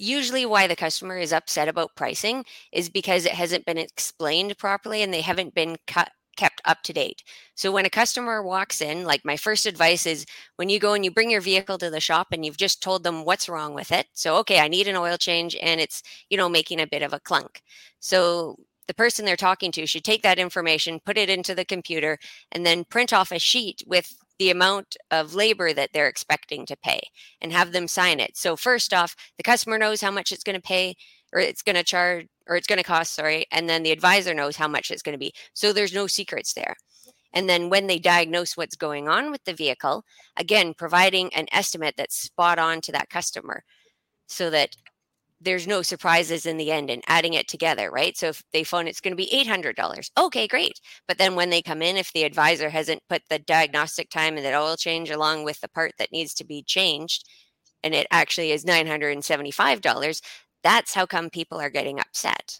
Usually, 0.04 0.44
why 0.44 0.66
the 0.66 0.74
customer 0.74 1.16
is 1.16 1.32
upset 1.32 1.68
about 1.68 1.94
pricing 1.94 2.44
is 2.72 2.88
because 2.88 3.24
it 3.24 3.32
hasn't 3.32 3.64
been 3.64 3.78
explained 3.78 4.58
properly 4.58 5.00
and 5.02 5.14
they 5.14 5.20
haven't 5.20 5.54
been 5.54 5.76
cut, 5.86 6.10
kept 6.36 6.60
up 6.64 6.82
to 6.82 6.92
date. 6.92 7.22
So, 7.54 7.70
when 7.70 7.86
a 7.86 7.90
customer 7.90 8.42
walks 8.42 8.80
in, 8.82 9.04
like 9.04 9.24
my 9.24 9.36
first 9.36 9.64
advice 9.64 10.04
is 10.04 10.26
when 10.56 10.68
you 10.68 10.80
go 10.80 10.94
and 10.94 11.04
you 11.04 11.12
bring 11.12 11.30
your 11.30 11.40
vehicle 11.40 11.78
to 11.78 11.88
the 11.90 12.00
shop 12.00 12.28
and 12.32 12.44
you've 12.44 12.56
just 12.56 12.82
told 12.82 13.04
them 13.04 13.24
what's 13.24 13.48
wrong 13.48 13.74
with 13.74 13.92
it. 13.92 14.08
So, 14.12 14.36
okay, 14.38 14.58
I 14.58 14.66
need 14.68 14.88
an 14.88 14.96
oil 14.96 15.16
change 15.16 15.56
and 15.62 15.80
it's, 15.80 16.02
you 16.28 16.36
know, 16.36 16.48
making 16.48 16.80
a 16.80 16.86
bit 16.86 17.02
of 17.02 17.12
a 17.12 17.20
clunk. 17.20 17.62
So, 18.00 18.56
the 18.88 18.94
person 18.94 19.24
they're 19.24 19.36
talking 19.36 19.70
to 19.72 19.86
should 19.86 20.04
take 20.04 20.22
that 20.24 20.38
information, 20.40 21.00
put 21.06 21.16
it 21.16 21.30
into 21.30 21.54
the 21.54 21.64
computer, 21.64 22.18
and 22.50 22.66
then 22.66 22.84
print 22.84 23.12
off 23.12 23.30
a 23.30 23.38
sheet 23.38 23.84
with 23.86 24.16
the 24.38 24.50
amount 24.50 24.96
of 25.10 25.34
labor 25.34 25.72
that 25.72 25.90
they're 25.92 26.08
expecting 26.08 26.66
to 26.66 26.76
pay 26.76 27.00
and 27.40 27.52
have 27.52 27.72
them 27.72 27.88
sign 27.88 28.20
it. 28.20 28.36
So 28.36 28.56
first 28.56 28.92
off, 28.92 29.14
the 29.36 29.42
customer 29.42 29.78
knows 29.78 30.00
how 30.00 30.10
much 30.10 30.32
it's 30.32 30.44
going 30.44 30.56
to 30.56 30.62
pay 30.62 30.94
or 31.32 31.40
it's 31.40 31.62
going 31.62 31.76
to 31.76 31.84
charge 31.84 32.26
or 32.46 32.56
it's 32.56 32.66
going 32.66 32.78
to 32.78 32.84
cost, 32.84 33.14
sorry, 33.14 33.46
and 33.52 33.68
then 33.68 33.82
the 33.82 33.92
advisor 33.92 34.34
knows 34.34 34.56
how 34.56 34.68
much 34.68 34.90
it's 34.90 35.02
going 35.02 35.14
to 35.14 35.18
be. 35.18 35.32
So 35.54 35.72
there's 35.72 35.94
no 35.94 36.06
secrets 36.06 36.54
there. 36.54 36.74
And 37.32 37.48
then 37.48 37.70
when 37.70 37.86
they 37.86 37.98
diagnose 37.98 38.56
what's 38.56 38.76
going 38.76 39.08
on 39.08 39.30
with 39.30 39.44
the 39.44 39.54
vehicle, 39.54 40.04
again, 40.36 40.74
providing 40.76 41.32
an 41.34 41.46
estimate 41.52 41.94
that's 41.96 42.20
spot 42.20 42.58
on 42.58 42.80
to 42.82 42.92
that 42.92 43.08
customer 43.08 43.64
so 44.26 44.50
that 44.50 44.76
there's 45.42 45.66
no 45.66 45.82
surprises 45.82 46.46
in 46.46 46.56
the 46.56 46.70
end 46.70 46.90
and 46.90 47.02
adding 47.06 47.34
it 47.34 47.48
together, 47.48 47.90
right? 47.90 48.16
So 48.16 48.28
if 48.28 48.42
they 48.52 48.64
phone, 48.64 48.86
it's 48.86 49.00
going 49.00 49.12
to 49.12 49.16
be 49.16 49.44
$800. 49.46 50.10
Okay, 50.18 50.46
great. 50.46 50.80
But 51.08 51.18
then 51.18 51.34
when 51.34 51.50
they 51.50 51.62
come 51.62 51.82
in, 51.82 51.96
if 51.96 52.12
the 52.12 52.24
advisor 52.24 52.70
hasn't 52.70 53.02
put 53.08 53.22
the 53.28 53.38
diagnostic 53.38 54.10
time 54.10 54.36
and 54.36 54.44
that 54.44 54.54
oil 54.54 54.76
change 54.76 55.10
along 55.10 55.44
with 55.44 55.60
the 55.60 55.68
part 55.68 55.92
that 55.98 56.12
needs 56.12 56.34
to 56.34 56.44
be 56.44 56.62
changed, 56.62 57.28
and 57.82 57.94
it 57.94 58.06
actually 58.10 58.52
is 58.52 58.64
$975, 58.64 60.20
that's 60.62 60.94
how 60.94 61.06
come 61.06 61.30
people 61.30 61.60
are 61.60 61.70
getting 61.70 61.98
upset. 61.98 62.58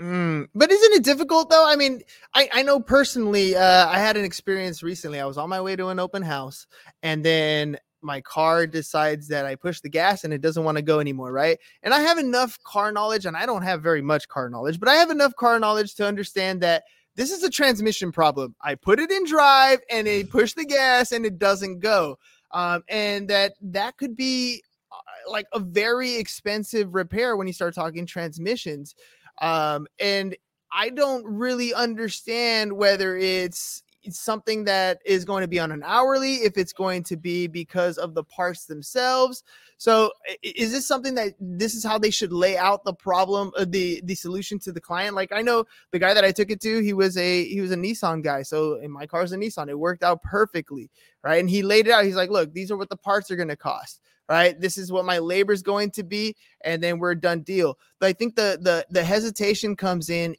Mm, 0.00 0.48
but 0.54 0.70
isn't 0.70 0.94
it 0.94 1.04
difficult 1.04 1.50
though? 1.50 1.68
I 1.68 1.76
mean, 1.76 2.00
I, 2.34 2.48
I 2.54 2.62
know 2.62 2.80
personally, 2.80 3.54
uh, 3.54 3.86
I 3.86 3.98
had 3.98 4.16
an 4.16 4.24
experience 4.24 4.82
recently. 4.82 5.20
I 5.20 5.26
was 5.26 5.36
on 5.36 5.50
my 5.50 5.60
way 5.60 5.76
to 5.76 5.88
an 5.88 5.98
open 5.98 6.22
house 6.22 6.66
and 7.02 7.22
then 7.22 7.76
my 8.02 8.20
car 8.20 8.66
decides 8.66 9.28
that 9.28 9.46
I 9.46 9.54
push 9.54 9.80
the 9.80 9.88
gas 9.88 10.24
and 10.24 10.32
it 10.32 10.40
doesn't 10.40 10.64
want 10.64 10.76
to 10.76 10.82
go 10.82 11.00
anymore, 11.00 11.32
right? 11.32 11.58
And 11.82 11.92
I 11.94 12.00
have 12.00 12.18
enough 12.18 12.58
car 12.62 12.92
knowledge, 12.92 13.26
and 13.26 13.36
I 13.36 13.46
don't 13.46 13.62
have 13.62 13.82
very 13.82 14.02
much 14.02 14.28
car 14.28 14.48
knowledge, 14.48 14.80
but 14.80 14.88
I 14.88 14.94
have 14.94 15.10
enough 15.10 15.34
car 15.36 15.58
knowledge 15.58 15.94
to 15.96 16.06
understand 16.06 16.60
that 16.62 16.84
this 17.16 17.30
is 17.30 17.42
a 17.42 17.50
transmission 17.50 18.12
problem. 18.12 18.54
I 18.62 18.76
put 18.76 19.00
it 19.00 19.10
in 19.10 19.26
drive 19.26 19.80
and 19.90 20.06
it 20.06 20.30
push 20.30 20.54
the 20.54 20.64
gas 20.64 21.12
and 21.12 21.26
it 21.26 21.38
doesn't 21.38 21.80
go. 21.80 22.18
Um, 22.52 22.82
and 22.88 23.28
that 23.28 23.54
that 23.60 23.96
could 23.96 24.16
be 24.16 24.62
uh, 24.90 25.30
like 25.30 25.46
a 25.52 25.60
very 25.60 26.16
expensive 26.16 26.94
repair 26.94 27.36
when 27.36 27.46
you 27.46 27.52
start 27.52 27.74
talking 27.74 28.06
transmissions. 28.06 28.94
Um, 29.40 29.86
and 29.98 30.36
I 30.72 30.90
don't 30.90 31.24
really 31.26 31.74
understand 31.74 32.72
whether 32.72 33.16
it's 33.16 33.82
something 34.08 34.64
that 34.64 35.00
is 35.04 35.24
going 35.24 35.42
to 35.42 35.48
be 35.48 35.58
on 35.58 35.72
an 35.72 35.82
hourly, 35.84 36.36
if 36.36 36.56
it's 36.56 36.72
going 36.72 37.02
to 37.04 37.16
be 37.16 37.46
because 37.46 37.98
of 37.98 38.14
the 38.14 38.24
parts 38.24 38.64
themselves. 38.64 39.42
So 39.76 40.12
is 40.42 40.72
this 40.72 40.86
something 40.86 41.14
that 41.14 41.34
this 41.40 41.74
is 41.74 41.84
how 41.84 41.98
they 41.98 42.10
should 42.10 42.32
lay 42.32 42.56
out 42.56 42.84
the 42.84 42.94
problem, 42.94 43.50
uh, 43.56 43.64
the 43.68 44.00
the 44.04 44.14
solution 44.14 44.58
to 44.60 44.72
the 44.72 44.80
client? 44.80 45.14
Like 45.14 45.32
I 45.32 45.42
know 45.42 45.64
the 45.90 45.98
guy 45.98 46.14
that 46.14 46.24
I 46.24 46.32
took 46.32 46.50
it 46.50 46.60
to, 46.62 46.80
he 46.80 46.92
was 46.92 47.16
a 47.16 47.44
he 47.44 47.60
was 47.60 47.72
a 47.72 47.76
Nissan 47.76 48.22
guy. 48.22 48.42
So 48.42 48.74
in 48.76 48.90
my 48.90 49.06
car's 49.06 49.32
a 49.32 49.36
Nissan, 49.36 49.68
it 49.68 49.78
worked 49.78 50.02
out 50.02 50.22
perfectly, 50.22 50.90
right? 51.22 51.40
And 51.40 51.48
he 51.48 51.62
laid 51.62 51.86
it 51.86 51.92
out. 51.92 52.04
He's 52.04 52.16
like, 52.16 52.30
look, 52.30 52.52
these 52.52 52.70
are 52.70 52.76
what 52.76 52.90
the 52.90 52.96
parts 52.96 53.30
are 53.30 53.36
going 53.36 53.48
to 53.48 53.56
cost 53.56 54.00
right? 54.30 54.58
This 54.60 54.78
is 54.78 54.92
what 54.92 55.04
my 55.04 55.18
labor 55.18 55.52
is 55.52 55.60
going 55.60 55.90
to 55.90 56.04
be, 56.04 56.36
and 56.62 56.80
then 56.80 57.00
we're 57.00 57.16
done 57.16 57.40
deal. 57.40 57.76
But 57.98 58.06
I 58.06 58.12
think 58.12 58.36
the 58.36 58.58
the 58.62 58.86
the 58.88 59.04
hesitation 59.04 59.74
comes 59.74 60.08
in 60.08 60.36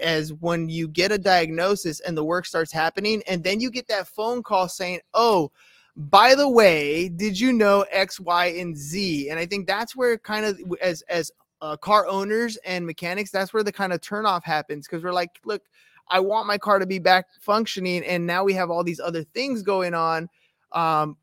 as 0.00 0.32
when 0.34 0.68
you 0.68 0.86
get 0.88 1.10
a 1.12 1.18
diagnosis 1.18 2.00
and 2.00 2.16
the 2.16 2.24
work 2.24 2.46
starts 2.46 2.72
happening, 2.72 3.22
and 3.26 3.42
then 3.42 3.60
you 3.60 3.70
get 3.70 3.88
that 3.88 4.06
phone 4.08 4.42
call 4.42 4.68
saying, 4.68 5.00
"Oh." 5.12 5.50
By 5.94 6.34
the 6.34 6.48
way, 6.48 7.10
did 7.10 7.38
you 7.38 7.52
know 7.52 7.84
X, 7.90 8.18
Y, 8.18 8.46
and 8.46 8.74
Z? 8.74 9.28
And 9.28 9.38
I 9.38 9.44
think 9.44 9.66
that's 9.66 9.94
where 9.94 10.16
kind 10.16 10.46
of 10.46 10.58
as 10.80 11.02
as 11.02 11.30
uh, 11.60 11.76
car 11.76 12.06
owners 12.06 12.56
and 12.64 12.86
mechanics, 12.86 13.30
that's 13.30 13.52
where 13.52 13.62
the 13.62 13.72
kind 13.72 13.92
of 13.92 14.00
turnoff 14.00 14.42
happens 14.42 14.86
because 14.86 15.04
we're 15.04 15.12
like, 15.12 15.38
look, 15.44 15.60
I 16.08 16.18
want 16.18 16.46
my 16.46 16.56
car 16.56 16.78
to 16.78 16.86
be 16.86 16.98
back 16.98 17.26
functioning, 17.42 18.04
and 18.06 18.26
now 18.26 18.42
we 18.42 18.54
have 18.54 18.70
all 18.70 18.82
these 18.82 19.00
other 19.00 19.22
things 19.22 19.62
going 19.62 19.92
on. 19.92 20.30
Um, 20.72 21.18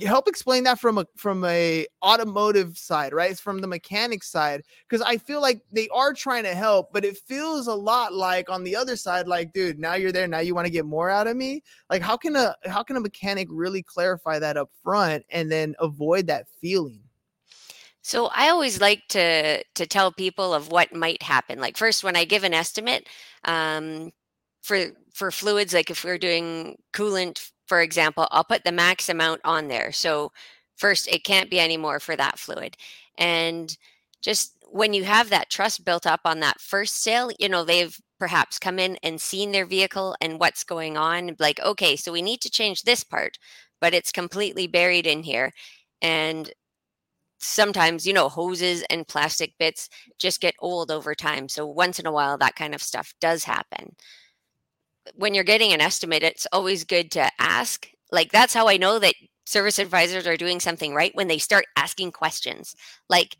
help 0.00 0.26
explain 0.26 0.64
that 0.64 0.78
from 0.78 0.98
a 0.98 1.06
from 1.16 1.44
a 1.44 1.86
automotive 2.02 2.78
side 2.78 3.12
right? 3.12 3.30
It's 3.30 3.40
from 3.40 3.60
the 3.60 3.66
mechanic 3.66 4.24
side 4.24 4.62
because 4.88 5.02
i 5.02 5.18
feel 5.18 5.40
like 5.40 5.60
they 5.70 5.88
are 5.88 6.14
trying 6.14 6.44
to 6.44 6.54
help 6.54 6.92
but 6.92 7.04
it 7.04 7.18
feels 7.18 7.66
a 7.66 7.74
lot 7.74 8.14
like 8.14 8.48
on 8.48 8.64
the 8.64 8.74
other 8.74 8.96
side 8.96 9.28
like 9.28 9.52
dude 9.52 9.78
now 9.78 9.94
you're 9.94 10.12
there 10.12 10.26
now 10.26 10.38
you 10.38 10.54
want 10.54 10.66
to 10.66 10.72
get 10.72 10.86
more 10.86 11.10
out 11.10 11.26
of 11.26 11.36
me? 11.36 11.62
Like 11.90 12.02
how 12.02 12.16
can 12.16 12.36
a 12.36 12.54
how 12.66 12.82
can 12.82 12.96
a 12.96 13.00
mechanic 13.00 13.48
really 13.50 13.82
clarify 13.82 14.38
that 14.38 14.56
up 14.56 14.70
front 14.82 15.24
and 15.30 15.50
then 15.50 15.74
avoid 15.78 16.26
that 16.28 16.46
feeling? 16.60 17.02
So 18.02 18.26
I 18.34 18.48
always 18.48 18.80
like 18.80 19.06
to 19.10 19.62
to 19.62 19.86
tell 19.86 20.12
people 20.12 20.52
of 20.52 20.72
what 20.72 20.94
might 20.94 21.22
happen. 21.22 21.60
Like 21.60 21.76
first, 21.76 22.02
when 22.02 22.16
I 22.16 22.24
give 22.24 22.44
an 22.44 22.52
estimate 22.52 23.08
um, 23.44 24.10
for 24.62 24.86
for 25.14 25.30
fluids, 25.30 25.72
like 25.72 25.90
if 25.90 26.04
we're 26.04 26.18
doing 26.18 26.76
coolant 26.92 27.51
for 27.66 27.80
example, 27.80 28.28
I'll 28.30 28.44
put 28.44 28.64
the 28.64 28.72
max 28.72 29.08
amount 29.08 29.40
on 29.44 29.68
there. 29.68 29.92
So 29.92 30.32
first, 30.76 31.08
it 31.08 31.24
can't 31.24 31.50
be 31.50 31.60
any 31.60 31.76
more 31.76 32.00
for 32.00 32.16
that 32.16 32.38
fluid. 32.38 32.76
And 33.18 33.76
just 34.22 34.56
when 34.70 34.94
you 34.94 35.04
have 35.04 35.30
that 35.30 35.50
trust 35.50 35.84
built 35.84 36.06
up 36.06 36.20
on 36.24 36.40
that 36.40 36.60
first 36.60 37.02
sale, 37.02 37.30
you 37.38 37.48
know, 37.48 37.64
they've 37.64 37.98
perhaps 38.18 38.58
come 38.58 38.78
in 38.78 38.96
and 39.02 39.20
seen 39.20 39.52
their 39.52 39.66
vehicle 39.66 40.16
and 40.20 40.40
what's 40.40 40.64
going 40.64 40.96
on. 40.96 41.36
Like, 41.38 41.60
okay, 41.60 41.96
so 41.96 42.12
we 42.12 42.22
need 42.22 42.40
to 42.42 42.50
change 42.50 42.82
this 42.82 43.04
part, 43.04 43.38
but 43.80 43.94
it's 43.94 44.12
completely 44.12 44.66
buried 44.66 45.06
in 45.06 45.22
here. 45.22 45.52
And 46.00 46.50
sometimes, 47.38 48.06
you 48.06 48.12
know, 48.12 48.28
hoses 48.28 48.82
and 48.90 49.08
plastic 49.08 49.54
bits 49.58 49.88
just 50.18 50.40
get 50.40 50.54
old 50.60 50.90
over 50.90 51.14
time. 51.14 51.48
So 51.48 51.66
once 51.66 51.98
in 51.98 52.06
a 52.06 52.12
while, 52.12 52.38
that 52.38 52.56
kind 52.56 52.74
of 52.74 52.82
stuff 52.82 53.14
does 53.20 53.44
happen 53.44 53.96
when 55.14 55.34
you're 55.34 55.44
getting 55.44 55.72
an 55.72 55.80
estimate, 55.80 56.22
it's 56.22 56.46
always 56.52 56.84
good 56.84 57.10
to 57.12 57.30
ask. 57.38 57.88
Like 58.10 58.32
that's 58.32 58.54
how 58.54 58.68
I 58.68 58.76
know 58.76 58.98
that 58.98 59.14
service 59.44 59.78
advisors 59.78 60.26
are 60.26 60.36
doing 60.36 60.60
something 60.60 60.94
right 60.94 61.14
when 61.14 61.28
they 61.28 61.38
start 61.38 61.64
asking 61.76 62.12
questions. 62.12 62.74
Like, 63.08 63.36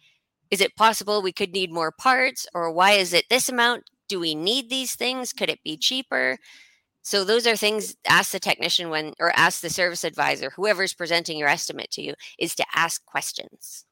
is 0.51 0.61
it 0.61 0.77
possible 0.77 1.23
we 1.23 1.33
could 1.33 1.53
need 1.53 1.73
more 1.73 1.93
parts? 1.93 2.47
Or 2.55 2.71
why 2.71 2.93
is 2.93 3.13
it 3.13 3.25
this 3.31 3.49
amount? 3.49 3.85
Do 4.09 4.21
we 4.21 4.35
need 4.35 4.69
these 4.69 4.95
things? 4.95 5.33
Could 5.33 5.49
it 5.49 5.63
be 5.65 5.77
cheaper? 5.77 6.39
So 7.03 7.25
those 7.25 7.47
are 7.47 7.57
things 7.57 7.97
ask 8.07 8.33
the 8.33 8.39
technician 8.39 8.91
when 8.91 9.15
or 9.19 9.33
ask 9.37 9.61
the 9.61 9.71
service 9.71 10.05
advisor, 10.05 10.51
whoever's 10.51 10.95
presenting 10.95 11.39
your 11.39 11.49
estimate 11.49 11.91
to 11.93 12.03
you, 12.03 12.15
is 12.39 12.55
to 12.57 12.65
ask 12.75 13.05
questions. 13.07 13.85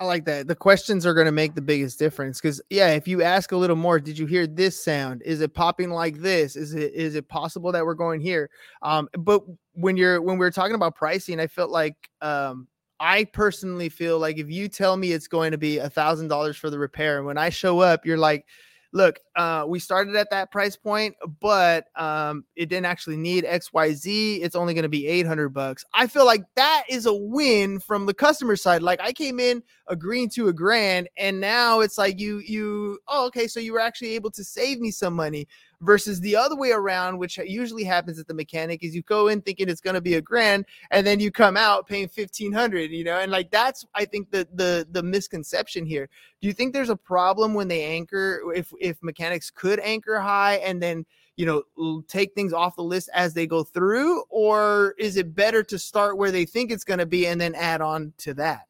I 0.00 0.06
like 0.06 0.24
that. 0.24 0.48
The 0.48 0.56
questions 0.56 1.04
are 1.04 1.12
going 1.12 1.26
to 1.26 1.32
make 1.32 1.54
the 1.54 1.60
biggest 1.60 1.98
difference 1.98 2.40
because 2.40 2.62
yeah, 2.70 2.88
if 2.88 3.06
you 3.06 3.22
ask 3.22 3.52
a 3.52 3.56
little 3.56 3.76
more, 3.76 4.00
did 4.00 4.18
you 4.18 4.24
hear 4.24 4.46
this 4.46 4.82
sound? 4.82 5.20
Is 5.26 5.42
it 5.42 5.52
popping 5.52 5.90
like 5.90 6.20
this? 6.20 6.56
Is 6.56 6.74
it 6.74 6.94
is 6.94 7.14
it 7.16 7.28
possible 7.28 7.70
that 7.72 7.84
we're 7.84 7.92
going 7.92 8.22
here? 8.22 8.48
Um, 8.80 9.10
but 9.18 9.42
when 9.74 9.98
you're 9.98 10.22
when 10.22 10.38
we 10.38 10.46
are 10.46 10.50
talking 10.50 10.74
about 10.74 10.96
pricing, 10.96 11.38
I 11.38 11.46
felt 11.48 11.70
like 11.70 11.96
um, 12.22 12.66
I 12.98 13.24
personally 13.24 13.90
feel 13.90 14.18
like 14.18 14.38
if 14.38 14.50
you 14.50 14.68
tell 14.68 14.96
me 14.96 15.12
it's 15.12 15.28
going 15.28 15.50
to 15.52 15.58
be 15.58 15.76
a 15.76 15.90
thousand 15.90 16.28
dollars 16.28 16.56
for 16.56 16.70
the 16.70 16.78
repair, 16.78 17.18
and 17.18 17.26
when 17.26 17.36
I 17.36 17.50
show 17.50 17.80
up, 17.80 18.06
you're 18.06 18.16
like, 18.16 18.46
look, 18.92 19.20
uh, 19.36 19.64
we 19.68 19.78
started 19.78 20.16
at 20.16 20.30
that 20.30 20.50
price 20.50 20.76
point, 20.76 21.14
but 21.40 21.86
um, 21.96 22.44
it 22.56 22.68
didn't 22.68 22.86
actually 22.86 23.16
need 23.16 23.44
XYZ. 23.44 24.40
It's 24.42 24.56
only 24.56 24.74
going 24.74 24.82
to 24.82 24.88
be 24.88 25.06
800 25.06 25.50
bucks. 25.50 25.84
I 25.94 26.06
feel 26.06 26.26
like 26.26 26.42
that 26.56 26.84
is 26.88 27.06
a 27.06 27.14
win 27.14 27.78
from 27.78 28.06
the 28.06 28.14
customer 28.14 28.56
side. 28.56 28.82
Like 28.82 29.00
I 29.00 29.12
came 29.12 29.38
in 29.38 29.62
agreeing 29.86 30.28
to 30.30 30.48
a 30.48 30.52
grand, 30.52 31.08
and 31.16 31.40
now 31.40 31.80
it's 31.80 31.98
like 31.98 32.18
you, 32.18 32.38
you, 32.38 32.98
oh, 33.08 33.26
okay, 33.26 33.46
so 33.46 33.60
you 33.60 33.72
were 33.72 33.80
actually 33.80 34.14
able 34.14 34.30
to 34.32 34.44
save 34.44 34.80
me 34.80 34.90
some 34.90 35.14
money 35.14 35.46
versus 35.80 36.20
the 36.20 36.36
other 36.36 36.56
way 36.56 36.70
around, 36.70 37.18
which 37.18 37.38
usually 37.38 37.84
happens 37.84 38.18
at 38.18 38.26
the 38.26 38.34
mechanic, 38.34 38.82
is 38.82 38.94
you 38.94 39.02
go 39.02 39.28
in 39.28 39.40
thinking 39.40 39.68
it's 39.68 39.80
going 39.80 39.94
to 39.94 40.00
be 40.00 40.14
a 40.14 40.20
grand, 40.20 40.66
and 40.90 41.06
then 41.06 41.20
you 41.20 41.30
come 41.30 41.56
out 41.56 41.86
paying 41.86 42.08
fifteen 42.08 42.52
hundred. 42.52 42.90
You 42.90 43.04
know, 43.04 43.18
and 43.18 43.32
like 43.32 43.50
that's 43.50 43.84
I 43.94 44.04
think 44.04 44.30
the 44.30 44.46
the 44.54 44.86
the 44.90 45.02
misconception 45.02 45.86
here. 45.86 46.08
Do 46.40 46.46
you 46.46 46.52
think 46.52 46.72
there's 46.72 46.90
a 46.90 46.96
problem 46.96 47.54
when 47.54 47.68
they 47.68 47.84
anchor 47.84 48.42
if 48.54 48.72
if 48.80 49.02
mechanics 49.02 49.50
could 49.50 49.80
anchor 49.80 50.20
high 50.20 50.56
and 50.56 50.82
then 50.82 51.06
you 51.36 51.46
know 51.46 52.02
take 52.08 52.34
things 52.34 52.52
off 52.52 52.76
the 52.76 52.82
list 52.82 53.08
as 53.14 53.34
they 53.34 53.46
go 53.46 53.64
through, 53.64 54.22
or 54.28 54.94
is 54.98 55.16
it 55.16 55.34
better 55.34 55.62
to 55.64 55.78
start 55.78 56.16
where 56.16 56.30
they 56.30 56.44
think 56.44 56.70
it's 56.70 56.84
going 56.84 56.98
to 56.98 57.06
be 57.06 57.26
and 57.26 57.40
then 57.40 57.54
add 57.54 57.80
on 57.80 58.12
to 58.18 58.34
that? 58.34 58.66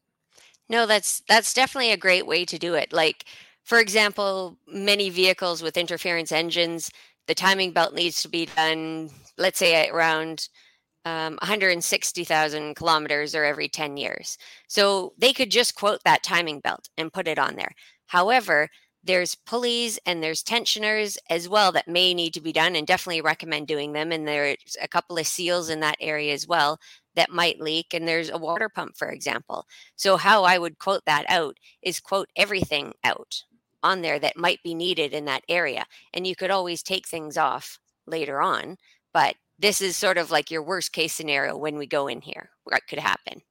No, 0.69 0.85
that's 0.85 1.21
that's 1.27 1.53
definitely 1.53 1.91
a 1.91 1.97
great 1.97 2.25
way 2.25 2.45
to 2.45 2.57
do 2.57 2.75
it. 2.75 2.93
Like 2.93 3.25
for 3.63 3.79
example, 3.79 4.57
many 4.67 5.09
vehicles 5.09 5.61
with 5.61 5.77
interference 5.77 6.31
engines, 6.31 6.91
the 7.31 7.35
timing 7.35 7.71
belt 7.71 7.93
needs 7.93 8.21
to 8.21 8.27
be 8.27 8.45
done, 8.45 9.09
let's 9.37 9.57
say 9.57 9.87
around 9.87 10.49
um, 11.05 11.37
160,000 11.41 12.75
kilometers 12.75 13.33
or 13.33 13.45
every 13.45 13.69
10 13.69 13.95
years. 13.95 14.37
So 14.67 15.13
they 15.17 15.31
could 15.31 15.49
just 15.49 15.75
quote 15.75 16.01
that 16.03 16.23
timing 16.23 16.59
belt 16.59 16.89
and 16.97 17.13
put 17.13 17.29
it 17.29 17.39
on 17.39 17.55
there. 17.55 17.71
However, 18.07 18.67
there's 19.01 19.35
pulleys 19.35 19.97
and 20.05 20.21
there's 20.21 20.43
tensioners 20.43 21.17
as 21.29 21.47
well 21.47 21.71
that 21.71 21.87
may 21.87 22.13
need 22.13 22.33
to 22.33 22.41
be 22.41 22.51
done 22.51 22.75
and 22.75 22.85
definitely 22.85 23.21
recommend 23.21 23.65
doing 23.65 23.93
them. 23.93 24.11
And 24.11 24.27
there's 24.27 24.75
a 24.81 24.89
couple 24.89 25.17
of 25.17 25.25
seals 25.25 25.69
in 25.69 25.79
that 25.79 25.95
area 26.01 26.33
as 26.33 26.45
well 26.45 26.79
that 27.15 27.31
might 27.31 27.61
leak. 27.61 27.93
And 27.93 28.05
there's 28.05 28.29
a 28.29 28.37
water 28.37 28.67
pump, 28.67 28.97
for 28.97 29.09
example. 29.09 29.65
So, 29.95 30.17
how 30.17 30.43
I 30.43 30.57
would 30.57 30.79
quote 30.79 31.05
that 31.05 31.23
out 31.29 31.55
is 31.81 32.01
quote 32.01 32.27
everything 32.35 32.91
out 33.05 33.43
on 33.83 34.01
there 34.01 34.19
that 34.19 34.37
might 34.37 34.61
be 34.63 34.73
needed 34.73 35.13
in 35.13 35.25
that 35.25 35.43
area. 35.49 35.85
And 36.13 36.25
you 36.25 36.35
could 36.35 36.51
always 36.51 36.83
take 36.83 37.07
things 37.07 37.37
off 37.37 37.79
later 38.07 38.41
on. 38.41 38.77
But 39.13 39.35
this 39.59 39.81
is 39.81 39.95
sort 39.95 40.17
of 40.17 40.31
like 40.31 40.49
your 40.49 40.63
worst 40.63 40.91
case 40.91 41.13
scenario 41.13 41.57
when 41.57 41.77
we 41.77 41.85
go 41.85 42.07
in 42.07 42.21
here. 42.21 42.49
What 42.63 42.81
could 42.87 42.99
happen? 42.99 43.41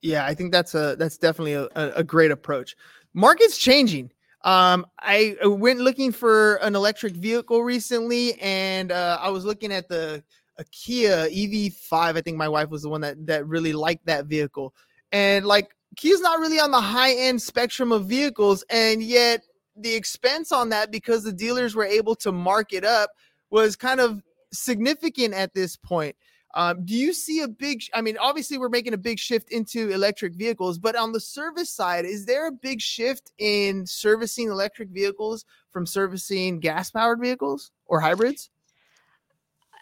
Yeah, 0.00 0.24
I 0.24 0.34
think 0.34 0.52
that's 0.52 0.74
a 0.74 0.96
that's 0.98 1.16
definitely 1.16 1.54
a, 1.54 1.68
a 1.74 2.02
great 2.02 2.30
approach. 2.30 2.76
Market's 3.14 3.58
changing. 3.58 4.10
Um, 4.44 4.84
I 4.98 5.36
went 5.44 5.78
looking 5.78 6.10
for 6.10 6.56
an 6.56 6.74
electric 6.74 7.14
vehicle 7.14 7.62
recently, 7.62 8.34
and 8.40 8.90
uh, 8.90 9.18
I 9.20 9.30
was 9.30 9.44
looking 9.44 9.72
at 9.72 9.88
the 9.88 10.24
a 10.58 10.64
Kia 10.64 11.28
EV5. 11.28 11.92
I 11.92 12.20
think 12.20 12.36
my 12.36 12.48
wife 12.48 12.68
was 12.68 12.82
the 12.82 12.88
one 12.88 13.00
that 13.02 13.24
that 13.26 13.46
really 13.46 13.72
liked 13.72 14.06
that 14.06 14.26
vehicle, 14.26 14.74
and 15.12 15.46
like 15.46 15.70
Kia's 15.96 16.20
not 16.20 16.40
really 16.40 16.58
on 16.58 16.70
the 16.70 16.80
high 16.80 17.14
end 17.14 17.40
spectrum 17.40 17.92
of 17.92 18.06
vehicles, 18.06 18.64
and 18.70 19.02
yet 19.02 19.44
the 19.76 19.94
expense 19.94 20.52
on 20.52 20.68
that 20.70 20.90
because 20.90 21.24
the 21.24 21.32
dealers 21.32 21.74
were 21.74 21.84
able 21.84 22.14
to 22.16 22.32
mark 22.32 22.72
it 22.72 22.84
up 22.84 23.10
was 23.50 23.76
kind 23.76 24.00
of 24.00 24.22
significant 24.52 25.34
at 25.34 25.54
this 25.54 25.76
point. 25.76 26.16
Um, 26.54 26.84
do 26.84 26.94
you 26.94 27.14
see 27.14 27.40
a 27.40 27.48
big? 27.48 27.82
I 27.94 28.02
mean, 28.02 28.18
obviously, 28.18 28.58
we're 28.58 28.68
making 28.68 28.92
a 28.92 28.98
big 28.98 29.18
shift 29.18 29.50
into 29.50 29.90
electric 29.90 30.34
vehicles, 30.34 30.78
but 30.78 30.96
on 30.96 31.12
the 31.12 31.20
service 31.20 31.70
side, 31.70 32.04
is 32.04 32.26
there 32.26 32.46
a 32.46 32.52
big 32.52 32.80
shift 32.80 33.32
in 33.38 33.86
servicing 33.86 34.48
electric 34.48 34.90
vehicles 34.90 35.46
from 35.70 35.86
servicing 35.86 36.60
gas 36.60 36.90
powered 36.90 37.20
vehicles 37.20 37.70
or 37.86 38.00
hybrids? 38.00 38.50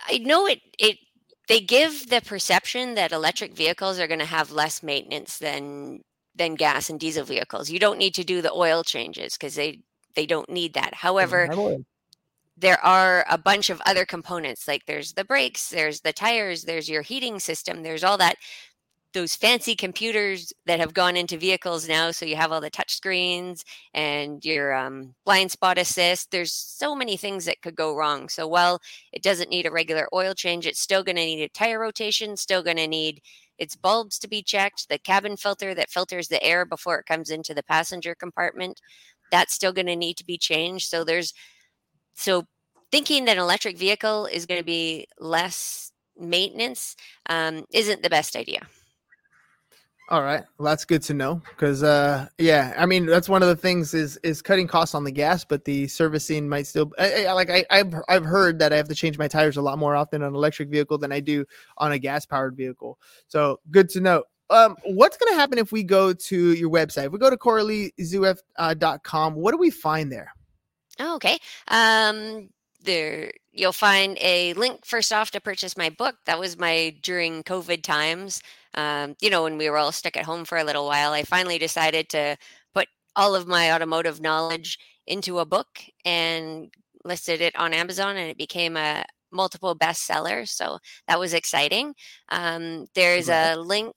I 0.06 0.18
know 0.18 0.46
it. 0.46 0.60
It 0.78 0.98
they 1.48 1.60
give 1.60 2.08
the 2.08 2.20
perception 2.20 2.94
that 2.94 3.10
electric 3.10 3.54
vehicles 3.54 3.98
are 3.98 4.06
going 4.06 4.20
to 4.20 4.24
have 4.24 4.52
less 4.52 4.84
maintenance 4.84 5.38
than 5.38 6.02
than 6.40 6.54
gas 6.54 6.88
and 6.88 6.98
diesel 6.98 7.24
vehicles. 7.24 7.68
You 7.70 7.78
don't 7.78 7.98
need 7.98 8.14
to 8.14 8.24
do 8.24 8.40
the 8.40 8.50
oil 8.50 8.82
changes 8.82 9.34
because 9.34 9.54
they 9.56 9.80
they 10.14 10.24
don't 10.24 10.48
need 10.48 10.72
that. 10.74 10.94
However, 10.94 11.46
there 12.56 12.82
are 12.84 13.26
a 13.30 13.36
bunch 13.38 13.68
of 13.68 13.80
other 13.84 14.06
components 14.06 14.66
like 14.66 14.86
there's 14.86 15.12
the 15.12 15.24
brakes, 15.24 15.68
there's 15.68 16.00
the 16.00 16.14
tires, 16.14 16.64
there's 16.64 16.88
your 16.88 17.02
heating 17.02 17.38
system, 17.38 17.82
there's 17.82 18.02
all 18.02 18.16
that 18.18 18.36
those 19.12 19.34
fancy 19.34 19.74
computers 19.74 20.52
that 20.66 20.78
have 20.80 20.94
gone 20.94 21.16
into 21.16 21.36
vehicles 21.36 21.88
now 21.88 22.12
so 22.12 22.24
you 22.24 22.36
have 22.36 22.52
all 22.52 22.60
the 22.60 22.70
touch 22.70 22.94
screens 22.94 23.64
and 23.92 24.44
your 24.44 24.72
um, 24.72 25.14
blind 25.24 25.50
spot 25.50 25.78
assist 25.78 26.30
there's 26.30 26.52
so 26.52 26.94
many 26.94 27.16
things 27.16 27.44
that 27.44 27.60
could 27.60 27.74
go 27.74 27.96
wrong 27.96 28.28
so 28.28 28.46
while 28.46 28.80
it 29.12 29.22
doesn't 29.22 29.50
need 29.50 29.66
a 29.66 29.70
regular 29.70 30.06
oil 30.14 30.32
change 30.32 30.64
it's 30.64 30.80
still 30.80 31.02
going 31.02 31.16
to 31.16 31.24
need 31.24 31.42
a 31.42 31.48
tire 31.48 31.80
rotation 31.80 32.36
still 32.36 32.62
going 32.62 32.76
to 32.76 32.86
need 32.86 33.20
its 33.60 33.76
bulbs 33.76 34.18
to 34.18 34.28
be 34.28 34.42
checked, 34.42 34.88
the 34.88 34.98
cabin 34.98 35.36
filter 35.36 35.74
that 35.74 35.90
filters 35.90 36.28
the 36.28 36.42
air 36.42 36.64
before 36.64 36.98
it 36.98 37.06
comes 37.06 37.30
into 37.30 37.54
the 37.54 37.62
passenger 37.62 38.14
compartment, 38.14 38.80
that's 39.30 39.54
still 39.54 39.72
going 39.72 39.86
to 39.86 39.94
need 39.94 40.16
to 40.16 40.24
be 40.24 40.38
changed. 40.38 40.88
So 40.88 41.04
there's 41.04 41.34
so 42.14 42.46
thinking 42.90 43.26
that 43.26 43.36
an 43.36 43.42
electric 43.42 43.78
vehicle 43.78 44.26
is 44.26 44.46
going 44.46 44.60
to 44.60 44.64
be 44.64 45.06
less 45.20 45.92
maintenance 46.18 46.96
um, 47.28 47.64
isn't 47.72 48.02
the 48.02 48.10
best 48.10 48.34
idea. 48.34 48.62
All 50.10 50.22
right, 50.22 50.42
well, 50.58 50.66
that's 50.66 50.84
good 50.84 51.02
to 51.02 51.14
know 51.14 51.40
because, 51.50 51.84
uh, 51.84 52.26
yeah, 52.36 52.74
I 52.76 52.84
mean 52.84 53.06
that's 53.06 53.28
one 53.28 53.42
of 53.42 53.48
the 53.48 53.54
things 53.54 53.94
is 53.94 54.16
is 54.24 54.42
cutting 54.42 54.66
costs 54.66 54.92
on 54.92 55.04
the 55.04 55.12
gas, 55.12 55.44
but 55.44 55.64
the 55.64 55.86
servicing 55.86 56.48
might 56.48 56.66
still. 56.66 56.90
I, 56.98 57.26
I, 57.26 57.32
like 57.32 57.48
I, 57.48 57.64
I've 57.70 57.94
I've 58.08 58.24
heard 58.24 58.58
that 58.58 58.72
I 58.72 58.76
have 58.76 58.88
to 58.88 58.94
change 58.96 59.18
my 59.18 59.28
tires 59.28 59.56
a 59.56 59.62
lot 59.62 59.78
more 59.78 59.94
often 59.94 60.22
on 60.22 60.30
an 60.30 60.34
electric 60.34 60.68
vehicle 60.68 60.98
than 60.98 61.12
I 61.12 61.20
do 61.20 61.44
on 61.78 61.92
a 61.92 61.98
gas 61.98 62.26
powered 62.26 62.56
vehicle. 62.56 62.98
So 63.28 63.60
good 63.70 63.88
to 63.90 64.00
know. 64.00 64.24
Um, 64.50 64.76
what's 64.84 65.16
going 65.16 65.32
to 65.32 65.38
happen 65.38 65.58
if 65.58 65.70
we 65.70 65.84
go 65.84 66.12
to 66.12 66.54
your 66.54 66.70
website? 66.70 67.06
If 67.06 67.12
we 67.12 67.20
go 67.20 67.30
to 67.30 67.36
CoraleeZueff.com, 67.36 69.32
uh, 69.32 69.36
what 69.36 69.52
do 69.52 69.58
we 69.58 69.70
find 69.70 70.10
there? 70.10 70.34
Oh, 70.98 71.14
okay. 71.14 71.38
Um, 71.68 72.48
there 72.82 73.30
you'll 73.52 73.72
find 73.72 74.16
a 74.20 74.54
link 74.54 74.84
first 74.84 75.12
off 75.12 75.30
to 75.32 75.40
purchase 75.40 75.76
my 75.76 75.90
book. 75.90 76.16
That 76.26 76.38
was 76.38 76.58
my 76.58 76.96
during 77.02 77.42
COVID 77.42 77.82
times. 77.82 78.42
Um, 78.74 79.16
you 79.20 79.30
know, 79.30 79.42
when 79.42 79.58
we 79.58 79.68
were 79.68 79.78
all 79.78 79.92
stuck 79.92 80.16
at 80.16 80.24
home 80.24 80.44
for 80.44 80.58
a 80.58 80.64
little 80.64 80.86
while, 80.86 81.12
I 81.12 81.22
finally 81.22 81.58
decided 81.58 82.08
to 82.10 82.36
put 82.74 82.88
all 83.16 83.34
of 83.34 83.46
my 83.46 83.72
automotive 83.72 84.20
knowledge 84.20 84.78
into 85.06 85.38
a 85.38 85.46
book 85.46 85.80
and 86.04 86.72
listed 87.04 87.40
it 87.40 87.56
on 87.56 87.74
Amazon, 87.74 88.16
and 88.16 88.30
it 88.30 88.38
became 88.38 88.76
a 88.76 89.04
multiple 89.32 89.76
bestseller. 89.76 90.48
So 90.48 90.78
that 91.08 91.18
was 91.18 91.34
exciting. 91.34 91.94
Um, 92.30 92.86
there's 92.94 93.28
a 93.28 93.56
link 93.56 93.94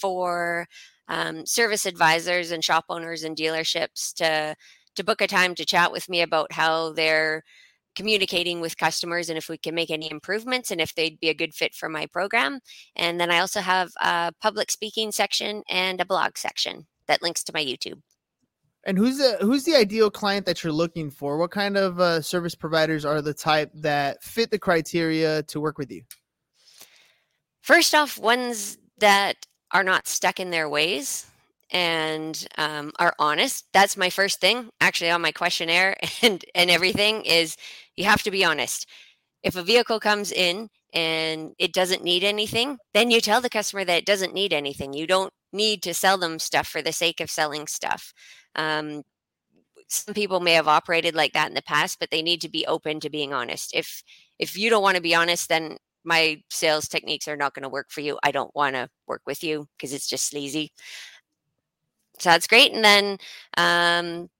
for 0.00 0.66
um, 1.08 1.46
service 1.46 1.86
advisors 1.86 2.50
and 2.50 2.64
shop 2.64 2.84
owners 2.88 3.24
and 3.24 3.36
dealerships 3.36 4.12
to 4.14 4.54
to 4.96 5.04
book 5.04 5.20
a 5.20 5.26
time 5.26 5.56
to 5.56 5.64
chat 5.64 5.90
with 5.90 6.08
me 6.08 6.22
about 6.22 6.52
how 6.52 6.92
they're 6.92 7.42
communicating 7.94 8.60
with 8.60 8.76
customers 8.76 9.28
and 9.28 9.38
if 9.38 9.48
we 9.48 9.58
can 9.58 9.74
make 9.74 9.90
any 9.90 10.10
improvements 10.10 10.70
and 10.70 10.80
if 10.80 10.94
they'd 10.94 11.20
be 11.20 11.28
a 11.28 11.34
good 11.34 11.54
fit 11.54 11.74
for 11.74 11.88
my 11.88 12.06
program. 12.06 12.60
And 12.96 13.20
then 13.20 13.30
I 13.30 13.38
also 13.38 13.60
have 13.60 13.90
a 14.00 14.32
public 14.40 14.70
speaking 14.70 15.12
section 15.12 15.62
and 15.68 16.00
a 16.00 16.04
blog 16.04 16.36
section 16.36 16.86
that 17.06 17.22
links 17.22 17.44
to 17.44 17.52
my 17.52 17.64
YouTube. 17.64 18.00
And 18.86 18.98
who's 18.98 19.16
the 19.16 19.38
who's 19.40 19.64
the 19.64 19.74
ideal 19.74 20.10
client 20.10 20.44
that 20.44 20.62
you're 20.62 20.72
looking 20.72 21.10
for? 21.10 21.38
What 21.38 21.50
kind 21.50 21.76
of 21.78 21.98
uh, 21.98 22.20
service 22.20 22.54
providers 22.54 23.06
are 23.06 23.22
the 23.22 23.32
type 23.32 23.70
that 23.76 24.22
fit 24.22 24.50
the 24.50 24.58
criteria 24.58 25.42
to 25.44 25.60
work 25.60 25.78
with 25.78 25.90
you? 25.90 26.02
First 27.62 27.94
off, 27.94 28.18
ones 28.18 28.76
that 28.98 29.46
are 29.70 29.84
not 29.84 30.06
stuck 30.06 30.38
in 30.38 30.50
their 30.50 30.68
ways 30.68 31.26
and 31.70 32.46
um, 32.58 32.92
are 32.98 33.14
honest. 33.18 33.66
That's 33.72 33.96
my 33.96 34.10
first 34.10 34.40
thing, 34.40 34.70
actually, 34.80 35.10
on 35.10 35.22
my 35.22 35.32
questionnaire 35.32 35.96
and 36.22 36.44
and 36.54 36.70
everything 36.70 37.24
is 37.24 37.56
you 37.96 38.04
have 38.04 38.22
to 38.24 38.30
be 38.30 38.44
honest. 38.44 38.86
If 39.42 39.56
a 39.56 39.62
vehicle 39.62 40.00
comes 40.00 40.32
in 40.32 40.68
and 40.94 41.52
it 41.58 41.72
doesn't 41.72 42.04
need 42.04 42.24
anything, 42.24 42.78
then 42.94 43.10
you 43.10 43.20
tell 43.20 43.40
the 43.40 43.50
customer 43.50 43.84
that 43.84 43.98
it 43.98 44.06
doesn't 44.06 44.34
need 44.34 44.52
anything. 44.52 44.94
You 44.94 45.06
don't 45.06 45.32
need 45.52 45.82
to 45.84 45.94
sell 45.94 46.18
them 46.18 46.38
stuff 46.38 46.66
for 46.68 46.82
the 46.82 46.92
sake 46.92 47.20
of 47.20 47.30
selling 47.30 47.66
stuff. 47.66 48.12
Um, 48.56 49.02
some 49.88 50.14
people 50.14 50.40
may 50.40 50.52
have 50.54 50.68
operated 50.68 51.14
like 51.14 51.32
that 51.34 51.48
in 51.48 51.54
the 51.54 51.62
past, 51.62 51.98
but 52.00 52.10
they 52.10 52.22
need 52.22 52.40
to 52.42 52.48
be 52.48 52.66
open 52.66 53.00
to 53.00 53.10
being 53.10 53.32
honest. 53.32 53.70
If 53.74 54.02
if 54.38 54.56
you 54.56 54.70
don't 54.70 54.82
want 54.82 54.96
to 54.96 55.02
be 55.02 55.14
honest, 55.14 55.48
then 55.48 55.76
my 56.04 56.42
sales 56.50 56.88
techniques 56.88 57.28
are 57.28 57.36
not 57.36 57.54
going 57.54 57.62
to 57.62 57.68
work 57.68 57.86
for 57.90 58.00
you. 58.00 58.18
I 58.22 58.30
don't 58.32 58.54
want 58.54 58.74
to 58.76 58.88
work 59.06 59.22
with 59.26 59.42
you 59.42 59.66
because 59.76 59.92
it's 59.92 60.08
just 60.08 60.28
sleazy. 60.28 60.70
So 62.18 62.30
that's 62.30 62.46
great. 62.46 62.72
And 62.72 62.84
then, 62.84 63.18
um, 63.56 64.30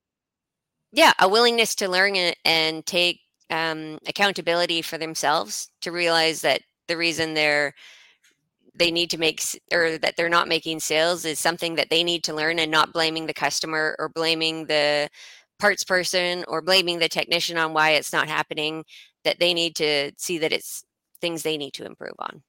yeah, 0.92 1.12
a 1.18 1.28
willingness 1.28 1.74
to 1.76 1.88
learn 1.88 2.16
and, 2.44 2.86
take 2.86 3.20
um, 3.50 3.98
accountability 4.06 4.82
for 4.82 4.98
themselves 4.98 5.70
to 5.82 5.92
realize 5.92 6.40
that 6.42 6.62
the 6.88 6.96
reason 6.96 7.34
they're 7.34 7.74
they 8.76 8.90
need 8.90 9.10
to 9.10 9.18
make 9.18 9.40
or 9.72 9.98
that 9.98 10.16
they're 10.16 10.28
not 10.28 10.48
making 10.48 10.80
sales 10.80 11.24
is 11.24 11.38
something 11.38 11.76
that 11.76 11.90
they 11.90 12.02
need 12.02 12.24
to 12.24 12.34
learn 12.34 12.58
and 12.58 12.70
not 12.70 12.92
blaming 12.92 13.26
the 13.26 13.34
customer 13.34 13.94
or 13.98 14.08
blaming 14.08 14.66
the 14.66 15.08
parts 15.60 15.84
person 15.84 16.44
or 16.48 16.60
blaming 16.60 16.98
the 16.98 17.08
technician 17.08 17.56
on 17.56 17.72
why 17.72 17.90
it's 17.90 18.12
not 18.12 18.28
happening 18.28 18.84
that 19.24 19.38
they 19.38 19.54
need 19.54 19.76
to 19.76 20.10
see 20.18 20.38
that 20.38 20.52
it's 20.52 20.84
things 21.20 21.42
they 21.42 21.56
need 21.56 21.72
to 21.72 21.86
improve 21.86 22.14
on 22.18 22.42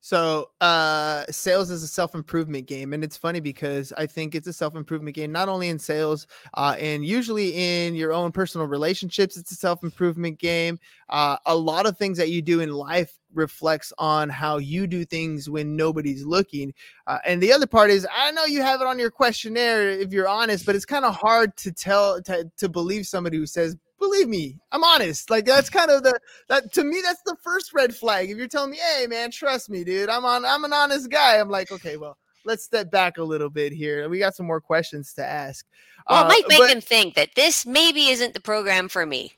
so, 0.00 0.50
uh, 0.60 1.24
sales 1.28 1.70
is 1.70 1.82
a 1.82 1.88
self 1.88 2.14
improvement 2.14 2.66
game, 2.66 2.92
and 2.92 3.02
it's 3.02 3.16
funny 3.16 3.40
because 3.40 3.92
I 3.98 4.06
think 4.06 4.34
it's 4.34 4.46
a 4.46 4.52
self 4.52 4.76
improvement 4.76 5.16
game 5.16 5.32
not 5.32 5.48
only 5.48 5.68
in 5.68 5.78
sales, 5.78 6.28
uh, 6.54 6.76
and 6.78 7.04
usually 7.04 7.50
in 7.54 7.96
your 7.96 8.12
own 8.12 8.30
personal 8.30 8.68
relationships. 8.68 9.36
It's 9.36 9.50
a 9.50 9.56
self 9.56 9.82
improvement 9.82 10.38
game. 10.38 10.78
Uh, 11.08 11.36
a 11.46 11.56
lot 11.56 11.86
of 11.86 11.98
things 11.98 12.16
that 12.18 12.30
you 12.30 12.42
do 12.42 12.60
in 12.60 12.70
life 12.70 13.18
reflects 13.34 13.92
on 13.98 14.28
how 14.28 14.58
you 14.58 14.86
do 14.86 15.04
things 15.04 15.50
when 15.50 15.76
nobody's 15.76 16.24
looking. 16.24 16.72
Uh, 17.06 17.18
and 17.26 17.42
the 17.42 17.52
other 17.52 17.66
part 17.66 17.90
is, 17.90 18.06
I 18.14 18.30
know 18.30 18.44
you 18.44 18.62
have 18.62 18.80
it 18.80 18.86
on 18.86 18.98
your 18.98 19.10
questionnaire 19.10 19.90
if 19.90 20.12
you're 20.12 20.28
honest, 20.28 20.64
but 20.64 20.76
it's 20.76 20.84
kind 20.84 21.04
of 21.04 21.14
hard 21.14 21.56
to 21.58 21.72
tell 21.72 22.22
to, 22.22 22.50
to 22.56 22.68
believe 22.68 23.06
somebody 23.06 23.36
who 23.36 23.46
says 23.46 23.76
believe 23.98 24.28
me, 24.28 24.56
I'm 24.72 24.84
honest. 24.84 25.30
Like 25.30 25.44
that's 25.44 25.70
kind 25.70 25.90
of 25.90 26.02
the 26.02 26.18
that 26.48 26.72
to 26.74 26.84
me 26.84 27.00
that's 27.04 27.22
the 27.22 27.36
first 27.42 27.72
red 27.74 27.94
flag. 27.94 28.30
If 28.30 28.38
you're 28.38 28.48
telling 28.48 28.70
me, 28.70 28.78
hey 28.78 29.06
man, 29.06 29.30
trust 29.30 29.70
me, 29.70 29.84
dude, 29.84 30.08
I'm 30.08 30.24
on 30.24 30.44
I'm 30.44 30.64
an 30.64 30.72
honest 30.72 31.10
guy. 31.10 31.38
I'm 31.38 31.50
like, 31.50 31.70
okay, 31.72 31.96
well, 31.96 32.16
let's 32.44 32.64
step 32.64 32.90
back 32.90 33.18
a 33.18 33.22
little 33.22 33.50
bit 33.50 33.72
here. 33.72 34.08
We 34.08 34.18
got 34.18 34.34
some 34.34 34.46
more 34.46 34.60
questions 34.60 35.12
to 35.14 35.24
ask. 35.24 35.66
Well, 36.08 36.22
it 36.22 36.26
uh, 36.26 36.28
might 36.28 36.48
make 36.48 36.58
but, 36.58 36.68
them 36.68 36.80
think 36.80 37.14
that 37.14 37.34
this 37.36 37.66
maybe 37.66 38.08
isn't 38.08 38.34
the 38.34 38.40
program 38.40 38.88
for 38.88 39.06
me. 39.06 39.32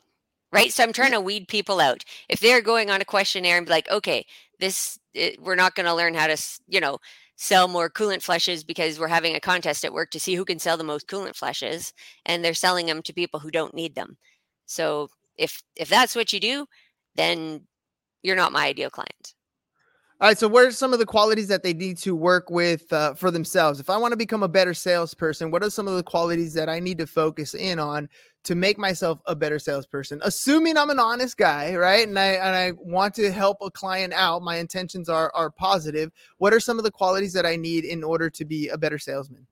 Right. 0.53 0.73
So 0.73 0.83
I'm 0.83 0.93
trying 0.93 1.13
to 1.13 1.21
weed 1.21 1.47
people 1.47 1.79
out. 1.79 2.05
If 2.29 2.41
they're 2.41 2.61
going 2.61 2.91
on 2.91 3.01
a 3.01 3.05
questionnaire 3.05 3.57
and 3.57 3.67
be 3.67 3.71
like, 3.71 3.89
okay, 3.89 4.27
this 4.59 4.99
it, 5.15 5.41
we're 5.41 5.55
not 5.55 5.77
going 5.77 5.87
to 5.87 5.95
learn 5.95 6.15
how 6.15 6.27
to, 6.27 6.37
you 6.67 6.81
know, 6.81 6.99
sell 7.37 7.69
more 7.69 7.89
coolant 7.89 8.23
flushes 8.23 8.65
because 8.65 8.99
we're 8.99 9.09
having 9.09 9.35
a 9.35 9.41
contest 9.41 9.85
at 9.85 9.93
work 9.93 10.11
to 10.11 10.21
see 10.21 10.35
who 10.35 10.45
can 10.45 10.59
sell 10.59 10.77
the 10.77 10.85
most 10.85 11.07
coolant 11.07 11.37
flushes 11.37 11.93
and 12.27 12.45
they're 12.45 12.53
selling 12.53 12.87
them 12.87 13.01
to 13.01 13.15
people 13.15 13.41
who 13.41 13.51
don't 13.51 13.75
need 13.75 13.95
them 13.95 14.19
so 14.71 15.09
if 15.37 15.63
if 15.75 15.89
that's 15.89 16.15
what 16.15 16.33
you 16.33 16.39
do, 16.39 16.67
then 17.17 17.63
you're 18.23 18.37
not 18.37 18.53
my 18.53 18.67
ideal 18.67 18.91
client. 18.91 19.35
All 20.21 20.29
right. 20.29 20.39
So, 20.39 20.47
what 20.47 20.67
are 20.67 20.71
some 20.71 20.93
of 20.93 20.99
the 20.99 21.07
qualities 21.07 21.49
that 21.49 21.63
they 21.63 21.73
need 21.73 21.97
to 21.99 22.15
work 22.15 22.51
with 22.51 22.93
uh, 22.93 23.15
for 23.15 23.31
themselves? 23.31 23.81
If 23.81 23.91
I 23.91 23.97
want 23.97 24.13
to 24.13 24.17
become 24.17 24.43
a 24.43 24.49
better 24.49 24.75
salesperson, 24.75 25.51
what 25.51 25.65
are 25.65 25.71
some 25.71 25.89
of 25.89 25.97
the 25.97 26.03
qualities 26.03 26.53
that 26.55 26.69
I 26.69 26.79
need 26.79 26.99
to 26.99 27.07
focus 27.07 27.55
in 27.55 27.79
on 27.81 28.09
to 28.45 28.55
make 28.55 28.79
myself 28.79 29.21
a 29.27 29.35
better 29.35 29.59
salesperson? 29.59 30.21
Assuming 30.23 30.77
I'm 30.77 30.91
an 30.91 31.01
honest 31.01 31.37
guy, 31.37 31.75
right? 31.75 32.07
And 32.07 32.19
I 32.19 32.27
and 32.27 32.55
I 32.55 32.73
want 32.77 33.15
to 33.15 33.33
help 33.33 33.57
a 33.63 33.71
client 33.71 34.13
out. 34.13 34.43
My 34.43 34.59
intentions 34.59 35.09
are 35.09 35.33
are 35.35 35.51
positive. 35.51 36.13
What 36.39 36.53
are 36.53 36.61
some 36.61 36.79
of 36.79 36.85
the 36.85 36.93
qualities 36.93 37.33
that 37.33 37.47
I 37.47 37.57
need 37.57 37.85
in 37.85 38.05
order 38.05 38.31
to 38.31 38.45
be 38.45 38.69
a 38.69 38.79
better 38.79 38.99
salesman? 38.99 39.47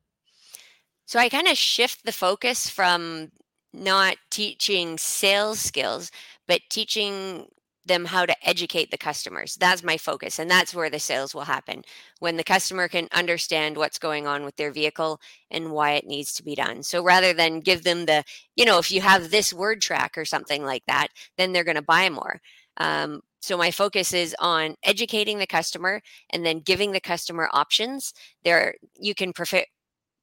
So 1.07 1.19
I 1.19 1.31
kind 1.31 1.49
of 1.49 1.57
shift 1.57 2.05
the 2.05 2.13
focus 2.13 2.69
from 2.69 3.31
not 3.73 4.17
teaching 4.31 4.99
sales 4.99 5.61
skills, 5.61 6.11
but 6.47 6.61
teaching 6.71 7.47
them 7.89 8.05
how 8.05 8.25
to 8.27 8.49
educate 8.49 8.91
the 8.91 8.99
customers. 8.99 9.57
That's 9.59 9.83
my 9.83 9.97
focus. 9.97 10.39
And 10.39 10.51
that's 10.51 10.75
where 10.75 10.91
the 10.91 11.01
sales 11.01 11.35
will 11.35 11.43
happen 11.43 11.83
when 12.21 12.37
the 12.37 12.45
customer 12.45 12.87
can 12.87 13.09
understand 13.13 13.77
what's 13.77 13.99
going 13.99 14.27
on 14.27 14.45
with 14.45 14.57
their 14.57 14.71
vehicle 14.71 15.21
and 15.51 15.73
why 15.73 15.93
it 15.93 16.07
needs 16.07 16.33
to 16.35 16.45
be 16.45 16.55
done. 16.55 16.83
So 16.83 17.03
rather 17.03 17.33
than 17.33 17.61
give 17.61 17.83
them 17.85 18.07
the, 18.07 18.25
you 18.55 18.65
know, 18.65 18.79
if 18.79 18.91
you 18.91 19.01
have 19.01 19.31
this 19.31 19.53
word 19.53 19.81
track 19.81 20.17
or 20.17 20.25
something 20.25 20.65
like 20.65 20.85
that, 20.87 21.09
then 21.37 21.53
they're 21.53 21.65
going 21.65 21.77
to 21.77 21.83
buy 21.83 22.11
more. 22.11 22.41
Um, 22.77 23.23
so 23.41 23.57
my 23.57 23.71
focus 23.71 24.13
is 24.13 24.37
on 24.39 24.75
educating 24.83 25.39
the 25.39 25.47
customer 25.47 26.03
and 26.31 26.45
then 26.45 26.61
giving 26.61 26.93
the 26.93 27.01
customer 27.01 27.49
options. 27.53 28.13
There, 28.45 28.75
you 28.99 29.15
can 29.15 29.33
prefer 29.33 29.65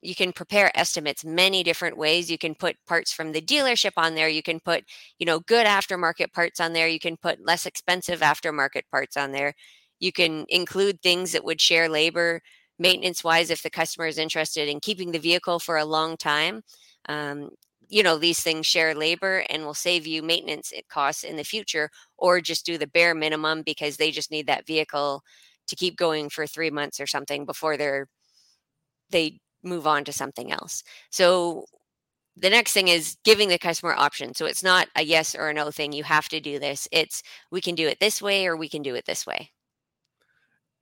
you 0.05 0.15
can 0.15 0.31
prepare 0.33 0.77
estimates 0.77 1.25
many 1.25 1.63
different 1.63 1.97
ways. 1.97 2.29
You 2.29 2.37
can 2.37 2.55
put 2.55 2.77
parts 2.87 3.11
from 3.13 3.31
the 3.31 3.41
dealership 3.41 3.93
on 3.97 4.15
there. 4.15 4.29
You 4.29 4.43
can 4.43 4.59
put 4.59 4.83
you 5.19 5.25
know 5.25 5.39
good 5.41 5.65
aftermarket 5.67 6.33
parts 6.33 6.59
on 6.59 6.73
there. 6.73 6.87
You 6.87 6.99
can 6.99 7.17
put 7.17 7.45
less 7.45 7.65
expensive 7.65 8.21
aftermarket 8.21 8.83
parts 8.91 9.17
on 9.17 9.31
there. 9.31 9.53
You 9.99 10.11
can 10.11 10.45
include 10.49 11.01
things 11.01 11.31
that 11.31 11.45
would 11.45 11.61
share 11.61 11.89
labor 11.89 12.41
maintenance 12.77 13.23
wise 13.23 13.49
if 13.49 13.63
the 13.63 13.69
customer 13.69 14.07
is 14.07 14.17
interested 14.17 14.67
in 14.67 14.79
keeping 14.81 15.11
the 15.11 15.19
vehicle 15.19 15.59
for 15.59 15.77
a 15.77 15.85
long 15.85 16.17
time. 16.17 16.61
Um, 17.07 17.51
you 17.87 18.03
know 18.03 18.17
these 18.17 18.41
things 18.41 18.65
share 18.65 18.95
labor 18.95 19.45
and 19.49 19.63
will 19.65 19.73
save 19.73 20.07
you 20.07 20.23
maintenance 20.23 20.73
costs 20.89 21.23
in 21.23 21.35
the 21.37 21.43
future 21.43 21.89
or 22.17 22.41
just 22.41 22.65
do 22.65 22.77
the 22.77 22.87
bare 22.87 23.15
minimum 23.15 23.61
because 23.63 23.97
they 23.97 24.11
just 24.11 24.31
need 24.31 24.47
that 24.47 24.65
vehicle 24.67 25.21
to 25.67 25.75
keep 25.75 25.95
going 25.97 26.29
for 26.29 26.47
three 26.47 26.71
months 26.71 26.99
or 26.99 27.07
something 27.07 27.45
before 27.45 27.77
they're 27.77 28.07
they 29.11 29.39
move 29.65 29.87
on 29.87 30.03
to 30.05 30.13
something 30.13 30.51
else. 30.51 30.83
So 31.09 31.65
the 32.37 32.49
next 32.49 32.73
thing 32.73 32.87
is 32.87 33.17
giving 33.23 33.49
the 33.49 33.57
customer 33.57 33.93
options. 33.93 34.37
So 34.37 34.45
it's 34.45 34.63
not 34.63 34.87
a 34.95 35.03
yes 35.03 35.35
or 35.35 35.49
a 35.49 35.53
no 35.53 35.71
thing. 35.71 35.93
You 35.93 36.03
have 36.03 36.29
to 36.29 36.39
do 36.39 36.59
this. 36.59 36.87
It's 36.91 37.23
we 37.51 37.61
can 37.61 37.75
do 37.75 37.87
it 37.87 37.99
this 37.99 38.21
way 38.21 38.45
or 38.45 38.55
we 38.55 38.69
can 38.69 38.81
do 38.81 38.95
it 38.95 39.05
this 39.05 39.25
way. 39.25 39.51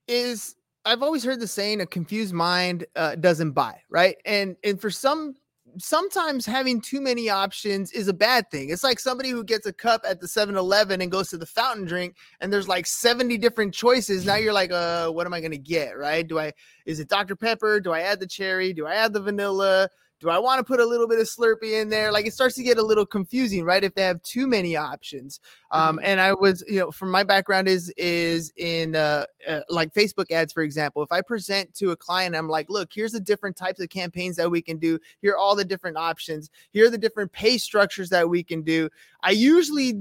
Is 0.08 0.56
I've 0.86 1.04
always 1.04 1.24
heard 1.24 1.40
the 1.40 1.48
saying 1.48 1.80
a 1.80 1.86
confused 1.86 2.34
mind 2.34 2.86
uh, 2.96 3.16
doesn't 3.16 3.52
buy, 3.52 3.82
right? 3.90 4.18
And 4.26 4.58
and 4.64 4.82
for 4.82 4.90
some 4.90 5.36
sometimes 5.78 6.46
having 6.46 6.82
too 6.82 7.02
many 7.02 7.30
options 7.30 7.92
is 7.92 8.08
a 8.08 8.14
bad 8.14 8.50
thing. 8.52 8.70
It's 8.70 8.84
like 8.84 9.00
somebody 9.00 9.30
who 9.30 9.44
gets 9.44 9.66
a 9.66 9.74
cup 9.74 10.02
at 10.08 10.20
the 10.20 10.28
7-Eleven 10.28 11.02
and 11.02 11.12
goes 11.12 11.30
to 11.30 11.38
the 11.38 11.46
fountain 11.46 11.86
drink 11.86 12.16
and 12.42 12.52
there's 12.52 12.68
like 12.68 12.86
70 12.86 13.38
different 13.38 13.74
choices. 13.74 14.26
Now 14.26 14.36
you're 14.36 14.54
like, 14.54 14.72
uh, 14.72 15.10
what 15.10 15.26
am 15.26 15.34
I 15.34 15.42
gonna 15.42 15.58
get? 15.58 15.98
Right? 15.98 16.28
Do 16.28 16.40
I 16.40 16.54
is 16.86 17.00
it 17.00 17.10
Dr. 17.10 17.36
Pepper? 17.36 17.80
Do 17.80 17.92
I 17.92 18.02
add 18.02 18.20
the 18.20 18.28
cherry? 18.28 18.74
Do 18.74 18.86
I 18.86 18.96
add 18.96 19.14
the 19.14 19.22
vanilla? 19.22 19.90
Do 20.20 20.30
I 20.30 20.40
want 20.40 20.60
to 20.60 20.64
put 20.64 20.80
a 20.80 20.86
little 20.86 21.08
bit 21.08 21.20
of 21.20 21.28
Slurpee 21.28 21.82
in 21.82 21.90
there? 21.90 22.12
Like 22.12 22.26
it 22.26 22.34
starts 22.34 22.56
to 22.56 22.64
get 22.64 22.78
a 22.78 22.82
little 22.82 23.06
confusing, 23.06 23.66
right? 23.66 23.84
If 23.84 23.94
they 23.94 24.04
have 24.04 24.22
too 24.24 24.48
many 24.48 24.76
options. 24.76 25.40
Um, 25.72 25.98
mm-hmm. 25.98 26.06
and 26.06 26.22
I 26.22 26.34
was, 26.34 26.64
you 26.68 26.80
know, 26.80 26.92
from 26.92 27.12
my 27.12 27.24
background 27.24 27.68
is 27.68 27.94
is 27.98 28.54
in 28.56 28.96
uh, 28.96 29.26
uh, 29.48 29.62
like 29.70 29.94
Facebook 29.94 30.32
ads, 30.32 30.54
for 30.54 30.64
example. 30.64 31.04
If 31.04 31.12
I 31.12 31.22
present 31.22 31.74
to 31.76 31.92
a 31.92 31.96
client, 31.96 32.36
I'm 32.36 32.48
like, 32.48 32.70
look, 32.70 32.90
here's 32.94 33.12
the 33.12 33.20
different 33.20 33.58
types 33.58 33.82
of 33.82 33.90
campaigns 33.90 34.38
that 34.38 34.50
we 34.50 34.62
can 34.62 34.78
do. 34.78 34.98
Here 35.22 35.34
are 35.34 35.38
all 35.38 35.56
the 35.56 35.66
different 35.66 35.98
options. 35.98 36.50
Here 36.72 36.86
are 36.86 36.90
the 36.90 36.98
different 36.98 37.32
pay 37.32 37.58
structures 37.58 38.10
that 38.10 38.30
we 38.30 38.44
can 38.44 38.62
do. 38.62 38.90
I 39.24 39.32
usually 39.32 39.94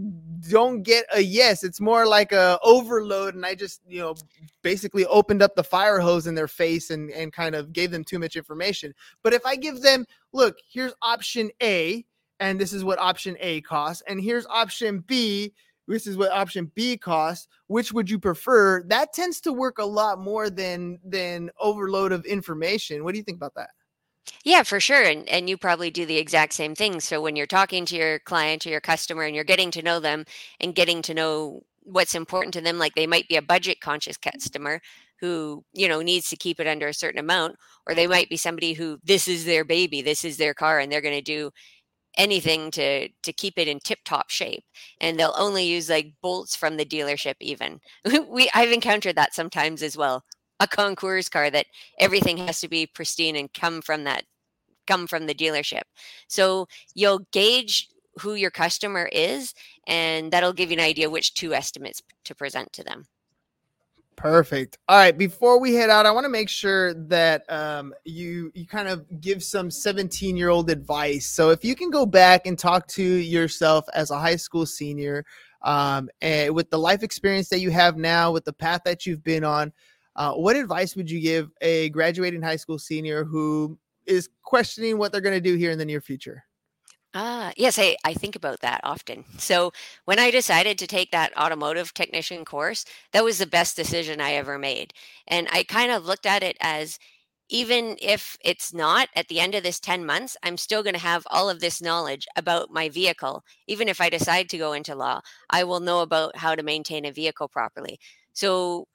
don't 0.50 0.82
get 0.82 1.06
a 1.14 1.20
yes. 1.20 1.62
It's 1.62 1.80
more 1.80 2.06
like 2.06 2.32
a 2.32 2.58
overload, 2.62 3.35
and 3.35 3.46
I 3.46 3.54
just 3.54 3.80
you 3.88 4.00
know 4.00 4.14
basically 4.62 5.06
opened 5.06 5.42
up 5.42 5.54
the 5.54 5.64
fire 5.64 6.00
hose 6.00 6.26
in 6.26 6.35
their 6.35 6.48
face 6.48 6.90
and 6.90 7.11
and 7.11 7.32
kind 7.32 7.54
of 7.54 7.72
gave 7.72 7.90
them 7.90 8.04
too 8.04 8.18
much 8.18 8.37
information. 8.37 8.92
But 9.22 9.32
if 9.32 9.46
I 9.46 9.56
give 9.56 9.80
them, 9.80 10.04
look, 10.32 10.56
here's 10.68 10.92
option 11.00 11.50
A, 11.62 12.04
and 12.40 12.61
this 12.61 12.72
is 12.72 12.85
what 12.85 12.98
option 12.98 13.37
A 13.40 13.61
costs, 13.62 14.02
and 14.06 14.20
here's 14.20 14.46
option 14.46 15.04
B. 15.06 15.54
This 15.88 16.06
is 16.06 16.16
what 16.16 16.30
option 16.30 16.70
B 16.74 16.96
costs. 16.96 17.48
Which 17.66 17.92
would 17.92 18.08
you 18.11 18.18
prefer? 18.18 18.82
That 18.85 19.12
tends 19.12 19.40
to 19.42 19.52
work 19.52 19.78
a 19.78 19.85
lot 19.85 20.18
more 20.18 20.50
than 20.50 20.98
than 21.04 21.50
overload 21.61 22.12
of 22.12 22.24
information. 22.24 23.04
What 23.04 23.12
do 23.12 23.18
you 23.18 23.24
think 23.24 23.37
about 23.37 23.54
that? 23.54 23.70
Yeah, 24.44 24.62
for 24.62 24.80
sure. 24.80 25.02
And 25.02 25.28
and 25.28 25.48
you 25.48 25.56
probably 25.56 25.90
do 25.90 26.06
the 26.06 26.18
exact 26.18 26.52
same 26.52 26.74
thing. 26.74 27.00
So 27.00 27.20
when 27.20 27.37
you're 27.37 27.46
talking 27.46 27.85
to 27.87 27.96
your 27.96 28.18
client 28.20 28.66
or 28.66 28.70
your 28.70 28.80
customer 28.80 29.22
and 29.24 29.35
you're 29.35 29.44
getting 29.44 29.70
to 29.72 29.82
know 29.82 30.00
them 30.00 30.24
and 30.61 30.74
getting 30.74 31.02
to 31.02 31.14
know 31.14 31.62
what's 31.82 32.14
important 32.14 32.54
to 32.54 32.61
them, 32.61 32.78
like 32.78 32.94
they 32.94 33.06
might 33.06 33.28
be 33.28 33.37
a 33.37 33.42
budget 33.42 33.80
conscious 33.80 34.16
customer 34.16 34.80
who, 35.20 35.64
you 35.72 35.88
know, 35.88 36.00
needs 36.02 36.28
to 36.28 36.37
keep 36.37 36.58
it 36.61 36.66
under 36.66 36.88
a 36.88 36.94
certain 36.94 37.20
amount, 37.20 37.56
or 37.87 37.94
they 37.94 38.06
might 38.08 38.28
be 38.28 38.37
somebody 38.37 38.72
who 38.72 38.98
this 39.04 39.28
is 39.28 39.44
their 39.44 39.64
baby, 39.64 40.02
this 40.02 40.24
is 40.24 40.37
their 40.37 40.54
car, 40.54 40.78
and 40.80 40.90
they're 40.90 41.00
going 41.00 41.14
to 41.14 41.22
do 41.22 41.50
anything 42.18 42.70
to 42.72 43.08
to 43.22 43.32
keep 43.32 43.58
it 43.58 43.68
in 43.68 43.80
tip 43.80 43.98
top 44.04 44.30
shape 44.30 44.64
and 45.00 45.18
they'll 45.18 45.35
only 45.38 45.64
use 45.66 45.88
like 45.90 46.12
bolts 46.22 46.54
from 46.56 46.76
the 46.76 46.85
dealership 46.85 47.35
even 47.40 47.80
we 48.28 48.50
i've 48.54 48.72
encountered 48.72 49.16
that 49.16 49.35
sometimes 49.35 49.82
as 49.82 49.96
well 49.96 50.24
a 50.62 50.66
concours 50.68 51.29
car 51.29 51.51
that 51.51 51.66
everything 51.98 52.37
has 52.38 52.61
to 52.61 52.68
be 52.68 52.87
pristine 52.87 53.35
and 53.35 53.53
come 53.53 53.83
from 53.83 54.05
that 54.05 54.25
come 54.87 55.07
from 55.07 55.27
the 55.27 55.35
dealership. 55.35 55.83
So 56.29 56.66
you'll 56.94 57.27
gauge 57.33 57.88
who 58.20 58.35
your 58.35 58.51
customer 58.51 59.09
is 59.12 59.55
and 59.87 60.33
that'll 60.33 60.53
give 60.53 60.70
you 60.70 60.77
an 60.77 60.85
idea 60.85 61.11
which 61.11 61.35
two 61.35 61.55
estimates 61.55 62.03
to 62.25 62.35
present 62.35 62.72
to 62.75 62.85
them. 62.85 63.07
Perfect. 64.16 64.79
All 64.88 64.96
right. 64.96 65.16
Before 65.16 65.59
we 65.59 65.75
head 65.75 65.90
out, 65.90 66.07
I 66.07 66.11
want 66.11 66.25
to 66.25 66.31
make 66.31 66.48
sure 66.48 66.94
that 66.94 67.51
um, 67.51 67.94
you 68.05 68.53
you 68.55 68.66
kind 68.66 68.87
of 68.87 69.05
give 69.20 69.42
some 69.42 69.70
17 69.70 70.37
year 70.37 70.51
old 70.51 70.70
advice. 70.70 71.27
So 71.27 71.51
if 71.51 71.64
you 71.64 71.75
can 71.75 71.90
go 71.90 72.05
back 72.05 72.46
and 72.46 72.59
talk 72.59 72.87
to 72.88 73.03
yourself 73.03 73.87
as 73.94 74.11
a 74.11 74.18
high 74.18 74.37
school 74.37 74.66
senior, 74.66 75.25
um, 75.62 76.09
and 76.20 76.55
with 76.55 76.70
the 76.70 76.79
life 76.79 77.03
experience 77.03 77.48
that 77.48 77.61
you 77.61 77.70
have 77.70 77.96
now, 77.96 78.31
with 78.33 78.44
the 78.44 78.53
path 78.53 78.83
that 78.85 79.07
you've 79.07 79.25
been 79.25 79.44
on, 79.44 79.72
uh, 80.16 80.35
what 80.35 80.57
advice 80.57 80.96
would 80.96 81.11
you 81.11 81.20
give 81.20 81.51
a 81.61 81.88
graduating 81.90 82.42
high 82.42 82.57
school 82.57 82.79
senior 82.79 83.25
who 83.25 83.79
is 84.07 84.29
questioning 84.42 84.98
what 84.98 85.12
they're 85.12 85.20
going 85.20 85.35
to 85.35 85.40
do 85.40 85.57
here 85.57 85.70
in 85.70 85.79
the 85.79 85.85
near 85.85 86.01
future? 86.01 86.44
Ah, 87.14 87.53
yes, 87.59 87.79
I, 87.79 87.96
I 88.05 88.14
think 88.14 88.37
about 88.37 88.61
that 88.61 88.81
often. 88.85 89.25
So 89.38 89.72
when 90.07 90.18
I 90.18 90.31
decided 90.31 90.79
to 90.79 90.87
take 90.87 91.11
that 91.11 91.37
automotive 91.37 91.92
technician 91.92 92.44
course, 92.44 92.87
that 93.12 93.22
was 93.25 93.37
the 93.38 93.46
best 93.46 93.77
decision 93.77 94.20
I 94.20 94.33
ever 94.33 94.59
made. 94.59 94.94
And 95.27 95.46
I 95.53 95.62
kind 95.64 95.92
of 95.92 96.07
looked 96.07 96.25
at 96.25 96.42
it 96.42 96.57
as 96.61 96.98
even 97.51 97.96
if 98.01 98.38
it's 98.42 98.72
not 98.72 99.11
at 99.14 99.29
the 99.29 99.40
end 99.40 99.55
of 99.55 99.62
this 99.62 99.79
10 99.79 100.07
months, 100.07 100.38
I'm 100.42 100.57
still 100.57 100.83
going 100.83 100.94
to 100.94 101.01
have 101.01 101.27
all 101.31 101.51
of 101.51 101.61
this 101.61 101.83
knowledge 101.83 102.27
about 102.35 102.70
my 102.70 102.88
vehicle. 102.88 103.44
Even 103.66 103.88
if 103.88 104.01
I 104.01 104.09
decide 104.09 104.48
to 104.48 104.59
go 104.59 104.72
into 104.72 104.94
law, 104.94 105.20
I 105.51 105.64
will 105.64 105.81
know 105.81 106.01
about 106.01 106.37
how 106.37 106.55
to 106.55 106.62
maintain 106.62 107.05
a 107.05 107.12
vehicle 107.12 107.48
properly. 107.48 107.98
So 108.33 108.87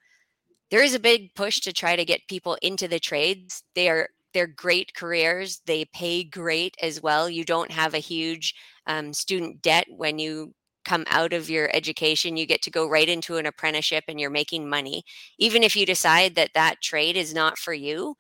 there 0.71 0.83
is 0.83 0.93
a 0.93 0.99
big 0.99 1.33
push 1.35 1.59
to 1.61 1.73
try 1.73 1.95
to 1.95 2.05
get 2.05 2.27
people 2.27 2.57
into 2.61 2.87
the 2.87 2.99
trades. 2.99 3.63
They 3.75 3.89
are 3.89 4.09
they're 4.33 4.47
great 4.47 4.93
careers. 4.93 5.61
They 5.65 5.85
pay 5.85 6.23
great 6.23 6.75
as 6.81 7.01
well. 7.01 7.29
You 7.29 7.43
don't 7.43 7.71
have 7.71 7.93
a 7.93 7.99
huge 7.99 8.53
um, 8.85 9.13
student 9.13 9.61
debt 9.61 9.87
when 9.89 10.19
you 10.19 10.53
come 10.85 11.05
out 11.09 11.33
of 11.33 11.49
your 11.49 11.69
education. 11.75 12.37
You 12.37 12.45
get 12.45 12.61
to 12.63 12.71
go 12.71 12.87
right 12.87 13.09
into 13.09 13.37
an 13.37 13.45
apprenticeship 13.45 14.03
and 14.07 14.19
you're 14.19 14.29
making 14.29 14.69
money. 14.69 15.03
Even 15.39 15.63
if 15.63 15.75
you 15.75 15.85
decide 15.85 16.35
that 16.35 16.51
that 16.53 16.81
trade 16.81 17.17
is 17.17 17.33
not 17.33 17.57
for 17.57 17.73
you, 17.73 18.15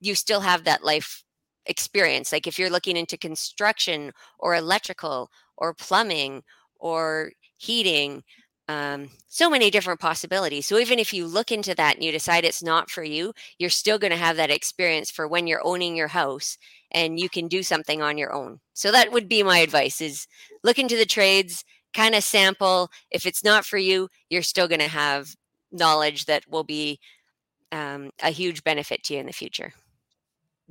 you 0.00 0.14
still 0.14 0.40
have 0.40 0.64
that 0.64 0.84
life 0.84 1.22
experience. 1.66 2.32
Like 2.32 2.46
if 2.46 2.58
you're 2.58 2.70
looking 2.70 2.96
into 2.96 3.16
construction 3.16 4.12
or 4.38 4.54
electrical 4.54 5.30
or 5.56 5.74
plumbing 5.74 6.42
or 6.76 7.32
heating, 7.56 8.22
um, 8.68 9.10
so 9.28 9.50
many 9.50 9.70
different 9.70 10.00
possibilities. 10.00 10.66
So 10.66 10.78
even 10.78 10.98
if 10.98 11.12
you 11.12 11.26
look 11.26 11.50
into 11.50 11.74
that 11.74 11.96
and 11.96 12.04
you 12.04 12.12
decide 12.12 12.44
it's 12.44 12.62
not 12.62 12.90
for 12.90 13.02
you, 13.02 13.32
you're 13.58 13.70
still 13.70 13.98
going 13.98 14.12
to 14.12 14.16
have 14.16 14.36
that 14.36 14.50
experience 14.50 15.10
for 15.10 15.26
when 15.26 15.46
you're 15.46 15.66
owning 15.66 15.96
your 15.96 16.08
house 16.08 16.56
and 16.92 17.18
you 17.18 17.28
can 17.28 17.48
do 17.48 17.62
something 17.62 18.02
on 18.02 18.18
your 18.18 18.32
own. 18.32 18.60
So 18.74 18.92
that 18.92 19.12
would 19.12 19.28
be 19.28 19.42
my 19.42 19.58
advice 19.58 20.00
is 20.00 20.26
look 20.62 20.78
into 20.78 20.96
the 20.96 21.06
trades, 21.06 21.64
kind 21.92 22.14
of 22.14 22.24
sample. 22.24 22.90
If 23.10 23.26
it's 23.26 23.44
not 23.44 23.64
for 23.64 23.78
you, 23.78 24.08
you're 24.30 24.42
still 24.42 24.68
going 24.68 24.80
to 24.80 24.88
have 24.88 25.34
knowledge 25.72 26.26
that 26.26 26.44
will 26.48 26.64
be 26.64 27.00
um, 27.72 28.10
a 28.22 28.30
huge 28.30 28.62
benefit 28.62 29.02
to 29.04 29.14
you 29.14 29.20
in 29.20 29.26
the 29.26 29.32
future 29.32 29.72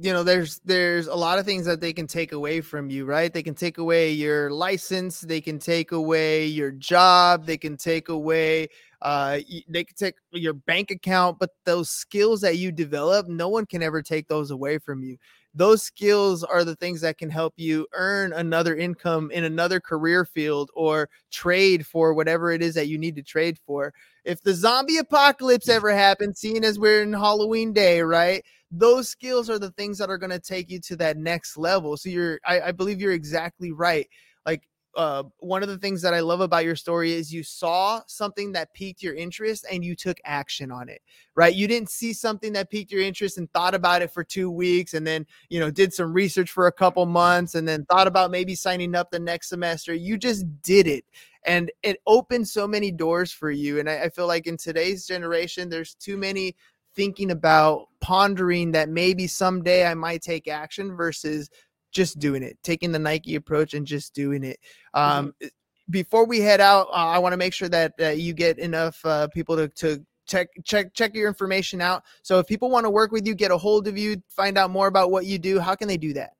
you 0.02 0.12
know 0.12 0.24
there's 0.24 0.60
there's 0.66 1.08
a 1.08 1.16
lot 1.16 1.38
of 1.38 1.46
things 1.46 1.66
that 1.66 1.80
they 1.80 1.94
can 1.94 2.08
take 2.08 2.32
away 2.32 2.60
from 2.62 2.90
you 2.90 3.06
right? 3.06 3.32
They 3.32 3.44
can 3.44 3.54
take 3.54 3.78
away 3.78 4.12
your 4.12 4.50
license 4.52 5.22
they 5.22 5.42
can 5.42 5.60
take 5.60 5.92
away 5.92 6.46
your 6.46 6.72
job 6.72 7.46
they 7.46 7.58
can 7.58 7.78
take 7.78 8.10
away 8.10 8.68
uh 9.02 9.40
they 9.68 9.84
can 9.84 9.96
take 9.96 10.16
your 10.32 10.54
bank 10.54 10.90
account 10.92 11.38
but 11.40 11.52
those 11.66 11.90
skills 11.90 12.42
that 12.42 12.58
you 12.58 12.72
develop 12.72 13.28
no 13.28 13.48
one 13.48 13.66
can 13.66 13.84
ever 13.84 14.02
take 14.02 14.28
those 14.28 14.52
away 14.52 14.78
from 14.80 15.04
you. 15.04 15.18
Those 15.54 15.84
skills 15.84 16.44
are 16.46 16.64
the 16.64 16.78
things 16.78 17.02
that 17.02 17.18
can 17.18 17.30
help 17.30 17.54
you 17.58 17.86
earn 17.94 18.32
another 18.32 18.76
income 18.76 19.32
in 19.32 19.44
another 19.44 19.82
career 19.82 20.24
field 20.24 20.72
or 20.74 21.10
trade 21.30 21.86
for 21.86 22.14
whatever 22.14 22.52
it 22.52 22.64
is 22.64 22.74
that 22.76 22.88
you 22.88 22.98
need 22.98 23.18
to 23.18 23.24
trade 23.24 23.60
for. 23.68 23.94
If 24.24 24.42
the 24.42 24.54
zombie 24.54 24.98
apocalypse 24.98 25.68
ever 25.68 25.92
happens 25.92 26.40
seeing 26.40 26.64
as 26.64 26.80
we're 26.80 27.02
in 27.04 27.12
halloween 27.12 27.74
day 27.74 28.02
right 28.02 28.46
those 28.71 29.10
skills 29.10 29.49
are 29.49 29.60
the 29.60 29.71
things 29.71 29.97
that 29.97 30.10
are 30.10 30.17
going 30.17 30.31
to 30.31 30.39
take 30.39 30.69
you 30.69 30.79
to 30.79 30.95
that 30.97 31.17
next 31.17 31.57
level. 31.57 31.97
So 31.97 32.10
you're, 32.10 32.39
I, 32.45 32.62
I 32.62 32.71
believe 32.71 33.01
you're 33.01 33.12
exactly 33.12 33.71
right. 33.71 34.07
Like 34.45 34.67
uh, 34.95 35.23
one 35.39 35.63
of 35.63 35.69
the 35.69 35.77
things 35.77 36.01
that 36.01 36.13
I 36.13 36.19
love 36.19 36.41
about 36.41 36.65
your 36.65 36.75
story 36.75 37.13
is 37.13 37.34
you 37.34 37.43
saw 37.43 38.01
something 38.07 38.51
that 38.53 38.73
piqued 38.73 39.03
your 39.03 39.13
interest 39.13 39.65
and 39.71 39.84
you 39.84 39.95
took 39.95 40.17
action 40.25 40.71
on 40.71 40.89
it, 40.89 41.01
right? 41.36 41.53
You 41.53 41.67
didn't 41.67 41.89
see 41.89 42.13
something 42.13 42.53
that 42.53 42.69
piqued 42.69 42.91
your 42.91 43.01
interest 43.01 43.38
and 43.38 43.51
thought 43.51 43.73
about 43.73 44.01
it 44.01 44.12
for 44.12 44.23
two 44.23 44.49
weeks 44.49 44.93
and 44.93 45.05
then, 45.05 45.25
you 45.49 45.60
know, 45.60 45.71
did 45.71 45.93
some 45.93 46.13
research 46.13 46.51
for 46.51 46.67
a 46.67 46.71
couple 46.71 47.05
months 47.05 47.55
and 47.55 47.67
then 47.67 47.86
thought 47.86 48.07
about 48.07 48.31
maybe 48.31 48.55
signing 48.55 48.95
up 48.95 49.12
the 49.12 49.19
next 49.19 49.49
semester. 49.49 49.93
You 49.93 50.17
just 50.17 50.45
did 50.62 50.88
it. 50.88 51.05
And 51.45 51.71
it 51.84 51.97
opened 52.05 52.47
so 52.47 52.67
many 52.67 52.91
doors 52.91 53.31
for 53.31 53.49
you. 53.49 53.79
And 53.79 53.89
I, 53.89 54.03
I 54.03 54.10
feel 54.10 54.27
like 54.27 54.45
in 54.45 54.57
today's 54.57 55.07
generation, 55.07 55.69
there's 55.69 55.95
too 55.95 56.17
many 56.17 56.55
thinking 56.95 57.32
about 57.32 57.88
pondering 58.01 58.71
that 58.71 58.89
maybe 58.89 59.27
someday 59.27 59.86
I 59.86 59.93
might 59.93 60.21
take 60.21 60.47
action 60.47 60.95
versus 60.95 61.49
just 61.91 62.19
doing 62.19 62.43
it, 62.43 62.58
taking 62.63 62.91
the 62.91 62.99
Nike 62.99 63.36
approach 63.36 63.73
and 63.73 63.86
just 63.86 64.13
doing 64.13 64.43
it. 64.43 64.60
Um, 64.93 65.34
mm-hmm. 65.41 65.47
Before 65.89 66.25
we 66.25 66.39
head 66.39 66.62
out, 66.62 66.88
uh, 66.88 67.08
I 67.08 67.19
want 67.19 67.34
to 67.34 67.38
make 67.38 67.54
sure 67.54 67.69
that 67.69 67.93
uh, 67.99 68.10
you 68.10 68.34
get 68.34 68.60
enough 68.60 69.04
uh, 69.06 69.27
people 69.27 69.58
to, 69.58 69.67
to 69.67 70.06
check 70.25 70.47
check 70.63 70.93
check 70.93 71.13
your 71.13 71.27
information 71.27 71.82
out. 71.82 72.04
So 72.23 72.39
if 72.39 72.47
people 72.47 72.69
want 72.69 72.86
to 72.86 72.89
work 72.89 73.12
with 73.12 73.27
you, 73.27 73.36
get 73.36 73.51
a 73.51 73.58
hold 73.58 73.88
of 73.88 73.97
you, 73.97 74.21
find 74.30 74.58
out 74.58 74.69
more 74.69 74.88
about 74.88 75.12
what 75.12 75.25
you 75.25 75.38
do, 75.38 75.60
how 75.60 75.75
can 75.75 75.88
they 75.88 75.97
do 75.97 76.13
that? 76.13 76.32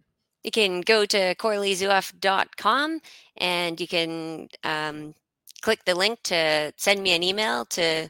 You 0.43 0.51
can 0.51 0.81
go 0.81 1.05
to 1.05 1.35
coraleezueff.com 1.35 3.01
and 3.37 3.79
you 3.79 3.87
can 3.87 4.49
um, 4.63 5.13
click 5.61 5.85
the 5.85 5.95
link 5.95 6.23
to 6.23 6.73
send 6.77 7.03
me 7.03 7.11
an 7.11 7.23
email 7.23 7.65
to 7.65 8.09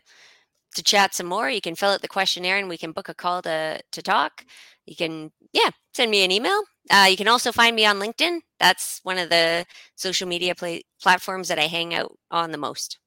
to 0.76 0.84
chat 0.84 1.14
some 1.14 1.28
more, 1.28 1.50
you 1.50 1.62
can 1.62 1.76
fill 1.76 1.92
out 1.92 2.02
the 2.02 2.08
questionnaire 2.08 2.58
and 2.58 2.70
we 2.70 2.78
can 2.78 2.92
book 2.92 3.10
a 3.10 3.14
call 3.14 3.42
to 3.44 3.82
to 3.92 4.02
talk. 4.02 4.46
You 4.86 4.96
can, 4.96 5.32
yeah, 5.54 5.70
send 5.94 6.12
me 6.12 6.24
an 6.24 6.32
email. 6.32 6.64
Uh, 6.90 7.08
you 7.10 7.18
can 7.18 7.28
also 7.28 7.52
find 7.52 7.76
me 7.76 7.86
on 7.86 8.00
LinkedIn. 8.00 8.40
That's 8.60 9.00
one 9.04 9.18
of 9.18 9.30
the 9.30 9.66
social 9.96 10.28
media 10.28 10.56
play- 10.56 10.84
platforms 11.02 11.48
that 11.50 11.60
I 11.60 11.68
hang 11.68 11.94
out 11.94 12.18
on 12.32 12.52
the 12.52 12.58
most. 12.58 12.98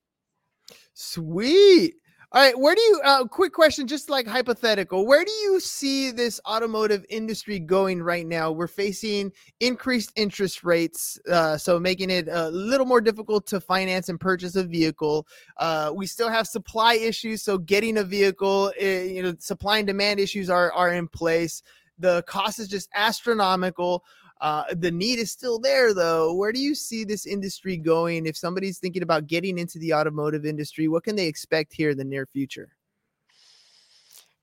Sweet. 0.95 1.95
All 2.35 2.43
right, 2.43 2.59
where 2.59 2.75
do 2.75 2.81
you? 2.81 3.01
Uh, 3.05 3.25
quick 3.29 3.53
question, 3.53 3.87
just 3.87 4.11
like 4.11 4.27
hypothetical. 4.27 5.07
Where 5.07 5.25
do 5.25 5.31
you 5.31 5.61
see 5.61 6.11
this 6.11 6.41
automotive 6.45 7.07
industry 7.09 7.61
going 7.61 8.03
right 8.03 8.27
now? 8.27 8.51
We're 8.51 8.67
facing 8.67 9.31
increased 9.61 10.11
interest 10.17 10.65
rates, 10.65 11.17
uh, 11.31 11.57
so 11.57 11.79
making 11.79 12.11
it 12.11 12.27
a 12.29 12.51
little 12.51 12.87
more 12.87 13.01
difficult 13.01 13.47
to 13.47 13.61
finance 13.61 14.09
and 14.09 14.19
purchase 14.19 14.57
a 14.57 14.65
vehicle. 14.65 15.29
Uh, 15.59 15.93
we 15.95 16.09
still 16.09 16.29
have 16.29 16.49
supply 16.49 16.95
issues, 16.95 17.45
so 17.45 17.57
getting 17.57 17.99
a 17.99 18.03
vehicle, 18.03 18.73
eh, 18.81 19.05
you 19.05 19.23
know, 19.23 19.37
supply 19.39 19.79
and 19.79 19.87
demand 19.87 20.19
issues 20.19 20.51
are 20.51 20.73
are 20.73 20.93
in 20.93 21.07
place. 21.07 21.63
The 22.01 22.25
cost 22.27 22.59
is 22.59 22.67
just 22.67 22.89
astronomical. 22.97 24.03
Uh, 24.41 24.65
the 24.75 24.91
need 24.91 25.19
is 25.19 25.31
still 25.31 25.59
there, 25.59 25.95
though. 25.95 26.35
Where 26.35 26.53
do 26.53 26.61
you 26.61 26.75
see 26.75 27.05
this 27.05 27.25
industry 27.27 27.77
going? 27.77 28.27
If 28.27 28.37
somebody's 28.37 28.79
thinking 28.79 29.03
about 29.03 29.27
getting 29.27 29.59
into 29.59 29.79
the 29.79 29.95
automotive 29.95 30.45
industry, 30.45 30.89
what 30.89 31.05
can 31.05 31.17
they 31.17 31.27
expect 31.27 31.73
here 31.73 31.91
in 31.91 31.99
the 31.99 32.05
near 32.05 32.27
future? 32.27 32.71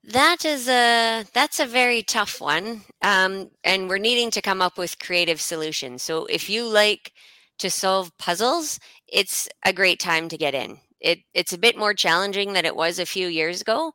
That 0.04 0.46
is 0.46 0.68
a 0.68 1.26
that's 1.32 1.60
a 1.60 1.66
very 1.68 2.02
tough 2.02 2.42
one, 2.42 2.82
um, 3.04 3.52
and 3.64 3.88
we're 3.88 4.00
needing 4.00 4.32
to 4.32 4.42
come 4.42 4.60
up 4.60 4.78
with 4.78 4.98
creative 4.98 5.40
solutions. 5.40 6.02
So 6.02 6.26
if 6.26 6.50
you 6.50 6.68
like 6.68 7.14
to 7.60 7.70
solve 7.70 8.18
puzzles, 8.18 8.80
it's 9.08 9.48
a 9.64 9.72
great 9.72 10.00
time 10.00 10.28
to 10.30 10.38
get 10.38 10.56
in. 10.56 10.80
It, 11.00 11.20
it's 11.36 11.54
a 11.54 11.58
bit 11.58 11.78
more 11.78 11.94
challenging 11.94 12.54
than 12.54 12.66
it 12.66 12.76
was 12.76 12.98
a 12.98 13.06
few 13.06 13.28
years 13.28 13.62
ago, 13.62 13.94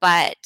but 0.00 0.36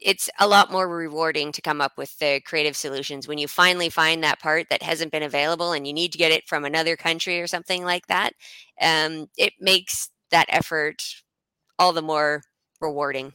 it's 0.00 0.30
a 0.38 0.48
lot 0.48 0.72
more 0.72 0.88
rewarding 0.88 1.52
to 1.52 1.62
come 1.62 1.80
up 1.80 1.92
with 1.96 2.18
the 2.18 2.40
creative 2.44 2.76
solutions 2.76 3.28
when 3.28 3.38
you 3.38 3.46
finally 3.46 3.88
find 3.88 4.22
that 4.22 4.40
part 4.40 4.66
that 4.70 4.82
hasn't 4.82 5.12
been 5.12 5.22
available 5.22 5.72
and 5.72 5.86
you 5.86 5.92
need 5.92 6.10
to 6.12 6.18
get 6.18 6.32
it 6.32 6.48
from 6.48 6.64
another 6.64 6.96
country 6.96 7.40
or 7.40 7.46
something 7.46 7.84
like 7.84 8.06
that. 8.06 8.32
Um, 8.80 9.28
it 9.36 9.52
makes 9.60 10.10
that 10.30 10.46
effort 10.48 11.02
all 11.78 11.92
the 11.92 12.02
more 12.02 12.42
rewarding. 12.80 13.32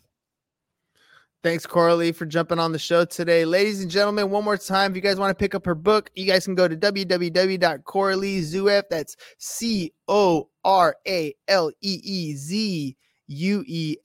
Thanks, 1.43 1.67
Coralee, 1.67 2.15
for 2.15 2.25
jumping 2.25 2.57
on 2.57 2.71
the 2.71 2.79
show 2.79 3.05
today. 3.05 3.45
Ladies 3.45 3.83
and 3.83 3.91
gentlemen, 3.91 4.31
one 4.31 4.43
more 4.43 4.57
time, 4.57 4.91
if 4.91 4.95
you 4.95 5.03
guys 5.03 5.19
want 5.19 5.29
to 5.29 5.35
pick 5.35 5.53
up 5.53 5.63
her 5.65 5.75
book, 5.75 6.09
you 6.15 6.25
guys 6.25 6.45
can 6.45 6.55
go 6.55 6.67
to 6.67 6.75
www.coraleezueff. 6.75 8.83
That's 8.89 9.15
C 9.37 9.93
O 10.07 10.49
R 10.63 10.95
A 11.07 11.35
L 11.47 11.69
E 11.81 11.99
E 12.03 12.33
Z 12.33 12.97
ueff.com. 13.29 14.03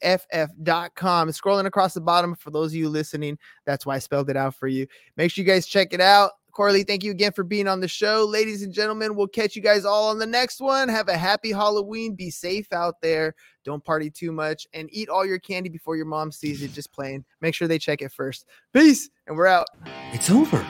Scrolling 1.29 1.67
across 1.67 1.95
the 1.95 2.01
bottom 2.01 2.35
for 2.35 2.51
those 2.51 2.73
of 2.73 2.77
you 2.77 2.89
listening, 2.89 3.39
that's 3.67 3.87
why 3.87 3.97
I 3.97 3.99
spelled 3.99 4.31
it 4.31 4.37
out 4.37 4.55
for 4.55 4.69
you. 4.69 4.87
Make 5.17 5.31
sure 5.31 5.45
you 5.45 5.51
guys 5.51 5.67
check 5.67 5.93
it 5.93 6.01
out. 6.01 6.33
Coralee, 6.53 6.87
thank 6.87 7.05
you 7.05 7.11
again 7.11 7.33
for 7.33 7.45
being 7.45 7.69
on 7.69 7.81
the 7.81 7.89
show. 7.89 8.25
Ladies 8.25 8.63
and 8.63 8.73
gentlemen, 8.73 9.15
we'll 9.15 9.29
catch 9.29 9.55
you 9.55 9.63
guys 9.63 9.85
all 9.85 10.09
on 10.09 10.19
the 10.19 10.27
next 10.27 10.61
one. 10.61 10.89
Have 10.89 11.09
a 11.09 11.17
happy 11.17 11.53
Halloween. 11.53 12.15
Be 12.15 12.31
safe 12.31 12.73
out 12.73 13.01
there. 13.01 13.35
Don't 13.65 13.85
party 13.85 14.11
too 14.11 14.33
much 14.33 14.67
and 14.75 14.89
eat 14.93 15.09
all 15.09 15.25
your 15.25 15.39
candy 15.39 15.69
before 15.69 15.97
your 15.97 16.07
mom 16.07 16.33
sees 16.33 16.63
it. 16.63 16.73
Just 16.73 16.93
playing. 16.93 17.25
Make 17.41 17.55
sure 17.55 17.69
they 17.69 17.79
check 17.79 18.03
it 18.03 18.13
first. 18.13 18.47
Peace, 18.73 19.09
and 19.27 19.37
we're 19.37 19.47
out. 19.47 19.69
It's 20.13 20.31
over. 20.31 20.67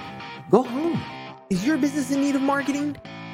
Go 0.51 0.63
home. 0.63 1.01
Is 1.51 1.67
your 1.67 1.79
business 1.79 2.11
in 2.11 2.21
need 2.21 2.37
of 2.37 2.43
marketing? 2.43 2.97